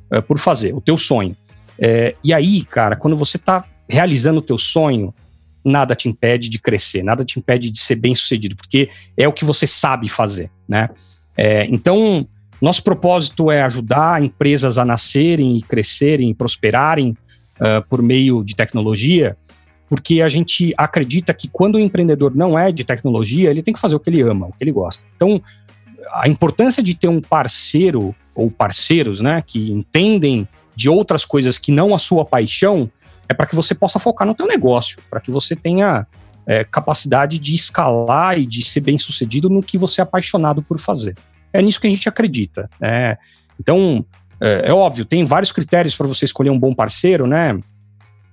é, 0.10 0.22
por 0.22 0.40
fazer, 0.40 0.74
o 0.74 0.82
teu 0.82 0.98
sonho. 0.98 1.36
É, 1.78 2.16
e 2.24 2.34
aí, 2.34 2.64
cara, 2.64 2.96
quando 2.96 3.16
você 3.16 3.38
está 3.38 3.64
realizando 3.88 4.40
o 4.40 4.42
teu 4.42 4.58
sonho, 4.58 5.14
nada 5.64 5.96
te 5.96 6.10
impede 6.10 6.50
de 6.50 6.60
crescer, 6.60 7.04
nada 7.04 7.24
te 7.24 7.40
impede 7.40 7.70
de 7.70 7.80
ser 7.80 7.96
bem 7.96 8.16
sucedido, 8.16 8.56
porque 8.56 8.90
é 9.16 9.28
o 9.28 9.34
que 9.34 9.46
você 9.46 9.68
sabe 9.68 10.10
fazer, 10.10 10.50
né? 10.68 10.90
É, 11.38 11.66
então, 11.66 12.28
nosso 12.62 12.84
propósito 12.84 13.52
é 13.52 13.62
ajudar 13.64 14.24
empresas 14.24 14.78
a 14.78 14.86
nascerem 14.86 15.58
e 15.58 15.62
crescerem 15.62 16.30
e 16.30 16.34
prosperarem 16.34 17.18
uh, 17.60 17.88
por 17.90 18.02
meio 18.02 18.44
de 18.44 18.56
tecnologia, 18.56 19.36
porque 19.90 20.22
a 20.22 20.30
gente 20.30 20.74
acredita 20.78 21.34
que 21.34 21.48
quando 21.48 21.76
o 21.76 21.80
empreendedor 21.80 22.36
não 22.36 22.58
é 22.58 22.72
de 22.72 22.84
tecnologia, 22.84 23.50
ele 23.50 23.62
tem 23.62 23.74
que 23.74 23.80
fazer 23.80 23.96
o 23.96 24.00
que 24.00 24.10
ele 24.10 24.22
ama, 24.22 24.48
o 24.48 24.52
que 24.52 24.64
ele 24.64 24.72
gosta. 24.72 25.06
Então, 25.16 25.42
a 26.14 26.28
importância 26.28 26.82
de 26.82 26.96
ter 26.96 27.08
um 27.08 27.22
parceiro 27.22 28.16
ou 28.36 28.50
parceiros, 28.50 29.22
né, 29.22 29.44
que 29.46 29.72
entendem 29.72 30.48
de 30.76 30.90
outras 30.90 31.26
coisas 31.26 31.58
que 31.58 31.72
não 31.72 31.94
a 31.94 31.98
sua 31.98 32.26
paixão, 32.26 32.90
é 33.28 33.34
para 33.34 33.46
que 33.46 33.56
você 33.56 33.76
possa 33.76 34.00
focar 34.00 34.28
no 34.28 34.34
teu 34.36 34.48
negócio, 34.48 35.00
para 35.10 35.20
que 35.20 35.32
você 35.32 35.56
tenha 35.56 36.08
é, 36.46 36.64
capacidade 36.64 37.40
de 37.40 37.56
escalar 37.56 38.38
e 38.38 38.46
de 38.46 38.66
ser 38.66 38.82
bem 38.82 38.98
sucedido 38.98 39.50
no 39.50 39.64
que 39.64 39.78
você 39.78 40.02
é 40.02 40.04
apaixonado 40.04 40.62
por 40.62 40.80
fazer. 40.80 41.16
É 41.52 41.62
nisso 41.62 41.80
que 41.80 41.88
a 41.88 41.90
gente 41.90 42.10
acredita. 42.10 42.70
Né? 42.80 43.18
Então, 43.60 44.06
é, 44.42 44.70
é 44.70 44.74
óbvio, 44.74 45.06
tem 45.06 45.24
vários 45.24 45.52
critérios 45.52 45.96
para 45.96 46.08
você 46.08 46.26
escolher 46.26 46.50
um 46.50 46.60
bom 46.60 46.74
parceiro, 46.74 47.26
né? 47.26 47.60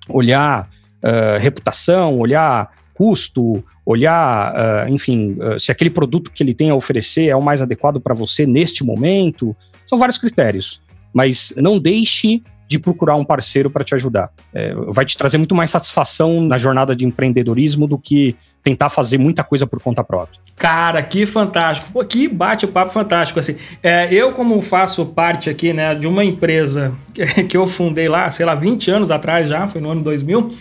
Olhar 0.09 0.69
uh, 1.05 1.39
reputação, 1.39 2.19
olhar 2.19 2.71
custo, 2.95 3.65
olhar, 3.87 4.53
uh, 4.55 4.89
enfim, 4.89 5.37
uh, 5.41 5.59
se 5.59 5.71
aquele 5.71 5.89
produto 5.89 6.31
que 6.31 6.43
ele 6.43 6.53
tem 6.53 6.71
a 6.71 6.75
oferecer 6.75 7.29
é 7.29 7.37
o 7.37 7.43
mais 7.43 7.63
adequado 7.63 8.01
para 8.01 8.15
você 8.15 8.45
neste 8.45 8.85
momento. 8.85 9.57
São 9.87 9.99
vários 9.99 10.19
critérios. 10.19 10.83
Mas 11.13 11.53
não 11.57 11.79
deixe 11.79 12.43
de 12.71 12.79
procurar 12.79 13.17
um 13.17 13.25
parceiro 13.25 13.69
para 13.69 13.83
te 13.83 13.97
ajudar. 13.97 14.31
É, 14.55 14.73
vai 14.91 15.05
te 15.05 15.19
trazer 15.19 15.39
muito 15.39 15.57
mais 15.57 15.71
satisfação 15.71 16.41
na 16.41 16.57
jornada 16.57 16.95
de 16.95 17.05
empreendedorismo 17.05 17.85
do 17.85 17.99
que 17.99 18.37
tentar 18.63 18.89
fazer 18.89 19.19
muita 19.19 19.43
coisa 19.43 19.67
por 19.67 19.83
conta 19.83 20.05
própria. 20.05 20.39
Cara, 20.55 21.03
que 21.03 21.27
fantástico. 21.27 21.91
Pô, 21.93 22.05
que 22.05 22.29
bate-papo 22.29 22.93
fantástico. 22.93 23.41
Assim, 23.41 23.57
é, 23.83 24.15
eu, 24.15 24.31
como 24.35 24.63
faço 24.63 25.05
parte 25.07 25.51
aqui 25.51 25.73
né, 25.73 25.97
de 25.97 26.07
uma 26.07 26.25
empresa 26.25 26.95
que, 27.49 27.57
eu 27.57 27.67
fundei 27.67 28.07
lá, 28.07 28.31
sei 28.31 28.47
lá, 28.47 28.55
20 28.55 28.89
anos 28.93 29.11
atrás 29.11 29.49
já, 29.49 29.67
foi 29.67 29.81
no 29.81 29.91
ano 29.91 30.03
2000 30.05 30.53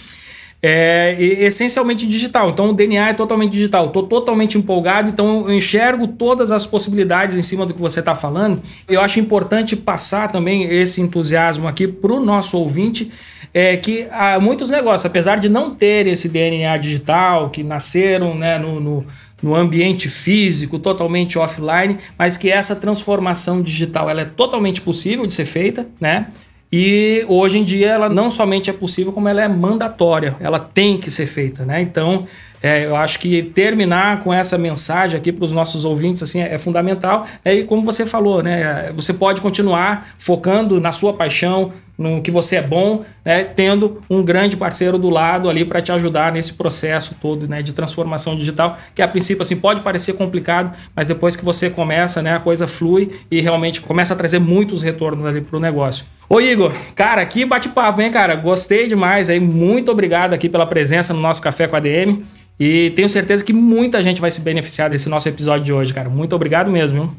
é 0.62 1.15
essencialmente 1.19 2.06
digital. 2.06 2.50
Então 2.50 2.69
o 2.69 2.74
DNA 2.74 3.10
é 3.10 3.13
totalmente 3.13 3.52
digital. 3.52 3.88
Estou 3.88 4.04
totalmente 4.04 4.58
empolgado, 4.58 5.10
então 5.10 5.48
eu 5.48 5.54
enxergo 5.54 6.08
todas 6.08 6.52
as 6.52 6.65
possibilidades 6.65 7.36
em 7.36 7.41
cima 7.41 7.65
do 7.65 7.74
que 7.74 7.80
você 7.80 8.02
está 8.02 8.13
falando. 8.13 8.62
Eu 8.88 9.02
acho 9.02 9.19
importante 9.19 9.76
passar 9.76 10.32
também 10.32 10.63
esse 10.63 11.02
entusiasmo 11.02 11.67
aqui 11.67 11.88
para 11.88 12.13
o 12.13 12.19
nosso 12.19 12.58
ouvinte. 12.58 13.12
É 13.52 13.76
que 13.78 14.06
há 14.12 14.39
muitos 14.39 14.69
negócios, 14.69 15.06
apesar 15.06 15.39
de 15.39 15.50
não 15.50 15.74
ter 15.74 16.06
esse 16.06 16.30
DNA 16.30 16.78
digital, 16.78 17.50
que 17.50 17.63
nasceram 17.63 18.36
né, 18.36 18.60
no, 18.60 18.80
no 18.80 19.06
no 19.41 19.56
ambiente 19.56 20.10
físico, 20.10 20.78
totalmente 20.78 21.39
offline, 21.39 21.98
mas 22.17 22.38
que 22.38 22.50
essa 22.52 22.76
transformação 22.76 23.62
digital 23.62 24.10
ela 24.10 24.22
é 24.22 24.26
totalmente 24.26 24.82
possível 24.82 25.26
de 25.26 25.34
ser 25.34 25.45
feita, 25.45 25.88
né? 26.00 26.28
E 26.71 27.25
hoje 27.27 27.58
em 27.58 27.63
dia 27.63 27.89
ela 27.89 28.10
não 28.10 28.29
somente 28.29 28.69
é 28.69 28.73
possível, 28.73 29.12
como 29.12 29.27
ela 29.27 29.41
é 29.41 29.47
mandatória, 29.47 30.36
ela 30.39 30.60
tem 30.60 30.97
que 30.97 31.10
ser 31.10 31.25
feita, 31.25 31.65
né? 31.65 31.82
Então, 31.82 32.25
é, 32.62 32.86
eu 32.86 32.95
acho 32.95 33.19
que 33.19 33.41
terminar 33.41 34.19
com 34.19 34.32
essa 34.32 34.58
mensagem 34.58 35.19
aqui 35.19 35.32
para 35.32 35.45
os 35.45 35.51
nossos 35.51 35.84
ouvintes 35.84 36.21
assim 36.21 36.41
é, 36.41 36.53
é 36.53 36.58
fundamental. 36.58 37.25
É, 37.43 37.55
e 37.55 37.63
como 37.63 37.84
você 37.84 38.05
falou, 38.05 38.43
né? 38.43 38.91
Você 38.93 39.13
pode 39.13 39.41
continuar 39.41 40.08
focando 40.17 40.79
na 40.79 40.91
sua 40.91 41.13
paixão, 41.13 41.71
no 41.99 42.21
que 42.21 42.31
você 42.31 42.55
é 42.55 42.62
bom, 42.62 43.03
né, 43.25 43.43
tendo 43.43 44.01
um 44.09 44.23
grande 44.23 44.55
parceiro 44.55 44.97
do 44.97 45.09
lado 45.09 45.49
ali 45.49 45.65
para 45.65 45.81
te 45.81 45.91
ajudar 45.91 46.31
nesse 46.31 46.53
processo 46.53 47.17
todo 47.21 47.45
né, 47.45 47.62
de 47.62 47.73
transformação 47.73 48.38
digital, 48.38 48.77
que 48.95 49.01
a 49.01 49.07
princípio 49.07 49.41
assim 49.41 49.57
pode 49.57 49.81
parecer 49.81 50.13
complicado, 50.13 50.75
mas 50.95 51.05
depois 51.05 51.35
que 51.35 51.43
você 51.43 51.69
começa, 51.69 52.21
né, 52.21 52.33
a 52.33 52.39
coisa 52.39 52.67
flui 52.67 53.12
e 53.29 53.41
realmente 53.41 53.81
começa 53.81 54.13
a 54.13 54.17
trazer 54.17 54.39
muitos 54.39 54.81
retornos 54.81 55.25
ali 55.25 55.41
para 55.41 55.57
o 55.57 55.59
negócio. 55.59 56.05
Ô 56.29 56.39
Igor, 56.39 56.73
cara, 56.95 57.25
que 57.25 57.43
bate-papo, 57.43 58.01
hein, 58.01 58.12
cara? 58.12 58.35
Gostei 58.35 58.88
demais 58.88 59.29
aí. 59.29 59.39
Muito 59.39 59.91
obrigado 59.91 60.33
aqui 60.33 60.47
pela 60.47 60.65
presença 60.65 61.13
no 61.13 61.19
nosso 61.19 61.41
Café 61.41 61.67
com 61.67 61.75
a 61.75 61.79
DM. 61.79 62.21
E 62.59 62.91
tenho 62.91 63.09
certeza 63.09 63.43
que 63.43 63.51
muita 63.51 64.01
gente 64.03 64.21
vai 64.21 64.29
se 64.29 64.41
beneficiar 64.41 64.89
desse 64.89 65.09
nosso 65.09 65.27
episódio 65.27 65.63
de 65.63 65.73
hoje, 65.73 65.93
cara. 65.93 66.09
Muito 66.09 66.35
obrigado 66.35 66.69
mesmo, 66.69 67.01
viu? 67.01 67.12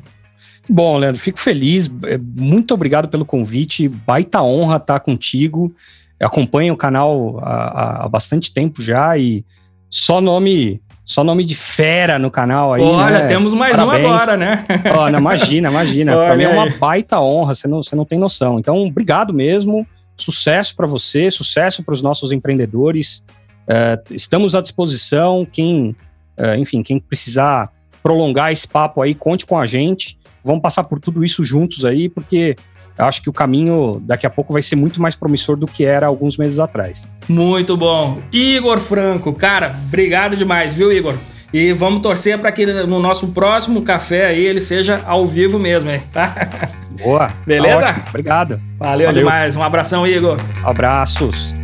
Bom, 0.69 0.97
Leandro, 0.97 1.21
fico 1.21 1.39
feliz. 1.39 1.91
É, 2.05 2.19
muito 2.19 2.73
obrigado 2.75 3.09
pelo 3.09 3.25
convite. 3.25 3.89
Baita 3.89 4.43
honra 4.43 4.77
estar 4.77 5.01
contigo. 5.01 5.75
Eu 6.19 6.27
acompanho 6.27 6.75
o 6.75 6.77
canal 6.77 7.41
há, 7.43 8.05
há 8.05 8.09
bastante 8.09 8.53
tempo 8.53 8.83
já 8.83 9.17
e 9.17 9.45
só 9.89 10.21
nome 10.21 10.81
só 11.11 11.25
nome 11.25 11.45
de 11.45 11.57
fera 11.57 12.21
no 12.21 12.31
canal 12.31 12.73
aí. 12.73 12.83
Olha, 12.83 13.23
né? 13.23 13.27
temos 13.27 13.53
mais 13.53 13.77
Parabéns. 13.77 14.07
um 14.07 14.15
agora, 14.15 14.37
né? 14.37 14.65
Oh, 14.97 15.11
não, 15.11 15.19
imagina, 15.19 15.69
imagina. 15.69 16.15
para 16.15 16.37
mim 16.37 16.45
é 16.45 16.49
uma 16.49 16.71
baita 16.71 17.21
honra, 17.21 17.53
você 17.53 17.67
não, 17.67 17.83
você 17.83 17.97
não 17.97 18.05
tem 18.05 18.17
noção. 18.17 18.61
Então, 18.61 18.81
obrigado 18.87 19.35
mesmo. 19.35 19.85
Sucesso 20.17 20.77
para 20.77 20.87
você, 20.87 21.29
sucesso 21.29 21.83
para 21.83 21.95
os 21.95 22.01
nossos 22.01 22.31
empreendedores. 22.31 23.27
Uh, 23.63 24.15
estamos 24.15 24.55
à 24.55 24.61
disposição. 24.61 25.45
Quem, 25.51 25.97
uh, 26.39 26.55
enfim, 26.57 26.81
quem 26.81 27.01
precisar 27.01 27.73
prolongar 28.05 28.53
esse 28.53 28.69
papo 28.69 29.03
aí, 29.03 29.13
conte 29.13 29.45
com 29.45 29.59
a 29.59 29.67
gente. 29.67 30.17
Vamos 30.45 30.63
passar 30.63 30.85
por 30.85 30.99
tudo 31.01 31.25
isso 31.25 31.45
juntos 31.45 31.85
aí, 31.85 32.09
porque 32.09 32.57
eu 32.99 33.05
acho 33.05 33.23
que 33.23 33.31
o 33.31 33.33
caminho 33.33 34.01
daqui 34.05 34.27
a 34.27 34.31
pouco 34.31 34.53
vai 34.53 34.63
ser 34.63 34.77
muito 34.77 35.01
mais 35.01 35.17
promissor 35.17 35.57
do 35.57 35.67
que 35.67 35.85
era 35.85 36.07
alguns 36.07 36.37
meses 36.37 36.59
atrás. 36.59 37.09
Muito 37.29 37.77
bom. 37.77 38.21
Igor 38.33 38.79
Franco, 38.79 39.33
cara, 39.33 39.75
obrigado 39.89 40.37
demais, 40.37 40.75
viu, 40.75 40.93
Igor? 40.93 41.15
E 41.53 41.73
vamos 41.73 42.01
torcer 42.01 42.39
para 42.39 42.53
que 42.53 42.65
no 42.65 43.01
nosso 43.01 43.33
próximo 43.33 43.83
café 43.83 44.27
aí 44.27 44.45
ele 44.45 44.61
seja 44.61 45.03
ao 45.07 45.27
vivo 45.27 45.59
mesmo, 45.59 45.91
hein? 45.91 46.01
Tá? 46.13 46.35
Boa. 47.03 47.31
Beleza? 47.47 47.87
Tá 47.87 48.05
Obrigado. 48.09 48.61
Valeu, 48.79 49.07
Valeu 49.07 49.13
demais. 49.13 49.57
Um 49.57 49.63
abração, 49.63 50.07
Igor. 50.07 50.37
Abraços. 50.63 51.55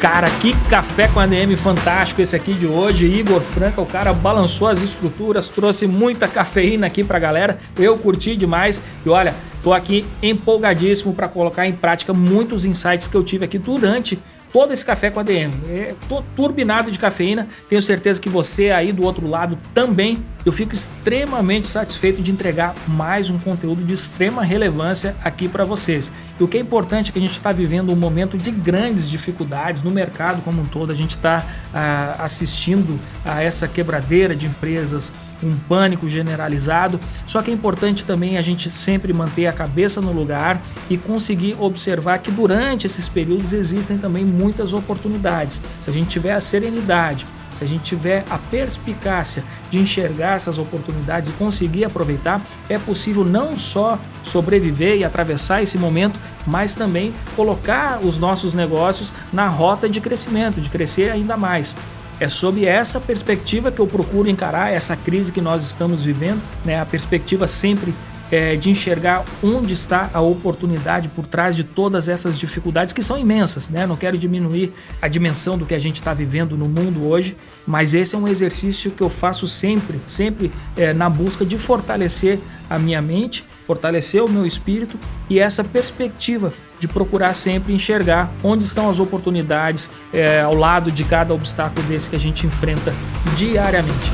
Cara, 0.00 0.28
que 0.28 0.54
café 0.68 1.08
com 1.08 1.18
ADM 1.18 1.56
fantástico 1.56 2.20
esse 2.20 2.36
aqui 2.36 2.52
de 2.52 2.66
hoje. 2.66 3.06
Igor 3.06 3.40
Franca, 3.40 3.80
o 3.80 3.86
cara 3.86 4.12
balançou 4.12 4.68
as 4.68 4.82
estruturas, 4.82 5.48
trouxe 5.48 5.86
muita 5.86 6.28
cafeína 6.28 6.86
aqui 6.86 7.02
pra 7.02 7.18
galera. 7.18 7.58
Eu 7.78 7.96
curti 7.96 8.36
demais. 8.36 8.82
E 9.04 9.08
olha, 9.08 9.34
tô 9.66 9.72
aqui 9.72 10.06
empolgadíssimo 10.22 11.12
para 11.12 11.26
colocar 11.26 11.66
em 11.66 11.72
prática 11.72 12.14
muitos 12.14 12.64
insights 12.64 13.08
que 13.08 13.16
eu 13.16 13.24
tive 13.24 13.44
aqui 13.44 13.58
durante 13.58 14.16
todo 14.52 14.72
esse 14.72 14.84
café 14.84 15.10
com 15.10 15.18
ADM. 15.18 15.52
É, 15.68 15.92
turbinado 16.36 16.88
de 16.88 16.96
cafeína. 17.00 17.48
Tenho 17.68 17.82
certeza 17.82 18.20
que 18.20 18.28
você 18.28 18.70
aí 18.70 18.92
do 18.92 19.04
outro 19.04 19.26
lado 19.26 19.58
também. 19.74 20.24
Eu 20.44 20.52
fico 20.52 20.72
extremamente 20.72 21.66
satisfeito 21.66 22.22
de 22.22 22.30
entregar 22.30 22.76
mais 22.86 23.28
um 23.28 23.40
conteúdo 23.40 23.82
de 23.82 23.92
extrema 23.92 24.44
relevância 24.44 25.16
aqui 25.24 25.48
para 25.48 25.64
vocês. 25.64 26.12
E 26.38 26.44
o 26.44 26.46
que 26.46 26.56
é 26.56 26.60
importante 26.60 27.10
é 27.10 27.12
que 27.12 27.18
a 27.18 27.22
gente 27.22 27.32
está 27.32 27.50
vivendo 27.50 27.92
um 27.92 27.96
momento 27.96 28.38
de 28.38 28.52
grandes 28.52 29.10
dificuldades 29.10 29.82
no 29.82 29.90
mercado 29.90 30.42
como 30.42 30.62
um 30.62 30.66
todo. 30.66 30.92
A 30.92 30.94
gente 30.94 31.10
está 31.10 31.44
ah, 31.74 32.16
assistindo 32.20 33.00
a 33.24 33.42
essa 33.42 33.66
quebradeira 33.66 34.36
de 34.36 34.46
empresas, 34.46 35.12
um 35.42 35.56
pânico 35.68 36.08
generalizado. 36.08 37.00
Só 37.26 37.42
que 37.42 37.50
é 37.50 37.54
importante 37.54 38.04
também 38.04 38.38
a 38.38 38.42
gente 38.42 38.70
sempre 38.70 39.12
manter 39.12 39.46
a 39.46 39.52
cabeça 39.52 40.00
no 40.00 40.12
lugar 40.12 40.60
e 40.88 40.96
conseguir 40.96 41.56
observar 41.58 42.18
que 42.18 42.30
durante 42.30 42.86
esses 42.86 43.08
períodos 43.08 43.52
existem 43.52 43.98
também 43.98 44.24
muitas 44.24 44.72
oportunidades. 44.72 45.60
Se 45.82 45.90
a 45.90 45.92
gente 45.92 46.08
tiver 46.08 46.32
a 46.32 46.40
serenidade, 46.40 47.26
se 47.56 47.64
a 47.64 47.66
gente 47.66 47.84
tiver 47.84 48.22
a 48.28 48.36
perspicácia 48.36 49.42
de 49.70 49.78
enxergar 49.78 50.36
essas 50.36 50.58
oportunidades 50.58 51.30
e 51.30 51.32
conseguir 51.32 51.86
aproveitar, 51.86 52.40
é 52.68 52.78
possível 52.78 53.24
não 53.24 53.56
só 53.56 53.98
sobreviver 54.22 54.96
e 54.96 55.04
atravessar 55.04 55.62
esse 55.62 55.78
momento, 55.78 56.20
mas 56.46 56.74
também 56.74 57.14
colocar 57.34 57.98
os 58.02 58.18
nossos 58.18 58.52
negócios 58.52 59.12
na 59.32 59.48
rota 59.48 59.88
de 59.88 60.02
crescimento, 60.02 60.60
de 60.60 60.68
crescer 60.68 61.10
ainda 61.10 61.34
mais. 61.34 61.74
É 62.18 62.28
sob 62.28 62.64
essa 62.64 63.00
perspectiva 63.00 63.70
que 63.70 63.80
eu 63.80 63.86
procuro 63.86 64.28
encarar 64.28 64.72
essa 64.72 64.96
crise 64.96 65.30
que 65.30 65.40
nós 65.40 65.64
estamos 65.64 66.02
vivendo, 66.02 66.42
né? 66.64 66.80
A 66.80 66.86
perspectiva 66.86 67.46
sempre 67.46 67.94
é, 68.30 68.56
de 68.56 68.70
enxergar 68.70 69.24
onde 69.42 69.74
está 69.74 70.10
a 70.12 70.20
oportunidade 70.20 71.08
por 71.08 71.26
trás 71.26 71.54
de 71.54 71.62
todas 71.62 72.08
essas 72.08 72.38
dificuldades 72.38 72.92
que 72.92 73.02
são 73.02 73.18
imensas, 73.18 73.68
né? 73.68 73.86
Não 73.86 73.96
quero 73.96 74.18
diminuir 74.18 74.72
a 75.00 75.08
dimensão 75.08 75.56
do 75.56 75.66
que 75.66 75.74
a 75.74 75.78
gente 75.78 75.96
está 75.96 76.12
vivendo 76.12 76.56
no 76.56 76.68
mundo 76.68 77.06
hoje, 77.06 77.36
mas 77.66 77.94
esse 77.94 78.14
é 78.14 78.18
um 78.18 78.26
exercício 78.26 78.90
que 78.90 79.02
eu 79.02 79.10
faço 79.10 79.46
sempre, 79.46 80.00
sempre 80.06 80.50
é, 80.76 80.92
na 80.92 81.08
busca 81.08 81.44
de 81.44 81.58
fortalecer 81.58 82.38
a 82.68 82.78
minha 82.78 83.00
mente, 83.00 83.44
fortalecer 83.66 84.22
o 84.22 84.28
meu 84.28 84.46
espírito 84.46 84.98
e 85.28 85.38
essa 85.38 85.64
perspectiva 85.64 86.52
de 86.78 86.86
procurar 86.86 87.34
sempre 87.34 87.74
enxergar 87.74 88.32
onde 88.42 88.64
estão 88.64 88.88
as 88.88 89.00
oportunidades 89.00 89.90
é, 90.12 90.40
ao 90.40 90.54
lado 90.54 90.92
de 90.92 91.04
cada 91.04 91.34
obstáculo 91.34 91.86
desse 91.86 92.08
que 92.08 92.16
a 92.16 92.20
gente 92.20 92.46
enfrenta 92.46 92.94
diariamente. 93.36 94.12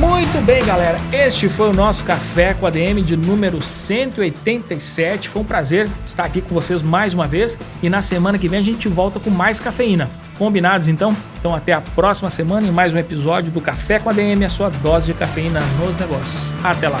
Muito 0.00 0.40
bem, 0.46 0.64
galera. 0.64 0.98
Este 1.12 1.46
foi 1.50 1.68
o 1.68 1.74
nosso 1.74 2.04
Café 2.04 2.54
com 2.54 2.66
a 2.66 2.70
DM 2.70 3.02
de 3.02 3.18
número 3.18 3.60
187. 3.60 5.28
Foi 5.28 5.42
um 5.42 5.44
prazer 5.44 5.86
estar 6.02 6.24
aqui 6.24 6.40
com 6.40 6.54
vocês 6.54 6.82
mais 6.82 7.12
uma 7.12 7.28
vez. 7.28 7.58
E 7.82 7.90
na 7.90 8.00
semana 8.00 8.38
que 8.38 8.48
vem 8.48 8.60
a 8.60 8.62
gente 8.62 8.88
volta 8.88 9.20
com 9.20 9.28
mais 9.28 9.60
cafeína. 9.60 10.08
Combinados 10.38 10.88
então? 10.88 11.14
Então 11.38 11.54
até 11.54 11.74
a 11.74 11.82
próxima 11.82 12.30
semana 12.30 12.66
em 12.66 12.70
mais 12.70 12.94
um 12.94 12.98
episódio 12.98 13.52
do 13.52 13.60
Café 13.60 13.98
com 13.98 14.08
a 14.08 14.12
DM, 14.14 14.42
a 14.42 14.48
sua 14.48 14.70
dose 14.70 15.12
de 15.12 15.18
cafeína 15.18 15.60
nos 15.78 15.96
negócios. 15.96 16.54
Até 16.64 16.88
lá. 16.88 17.00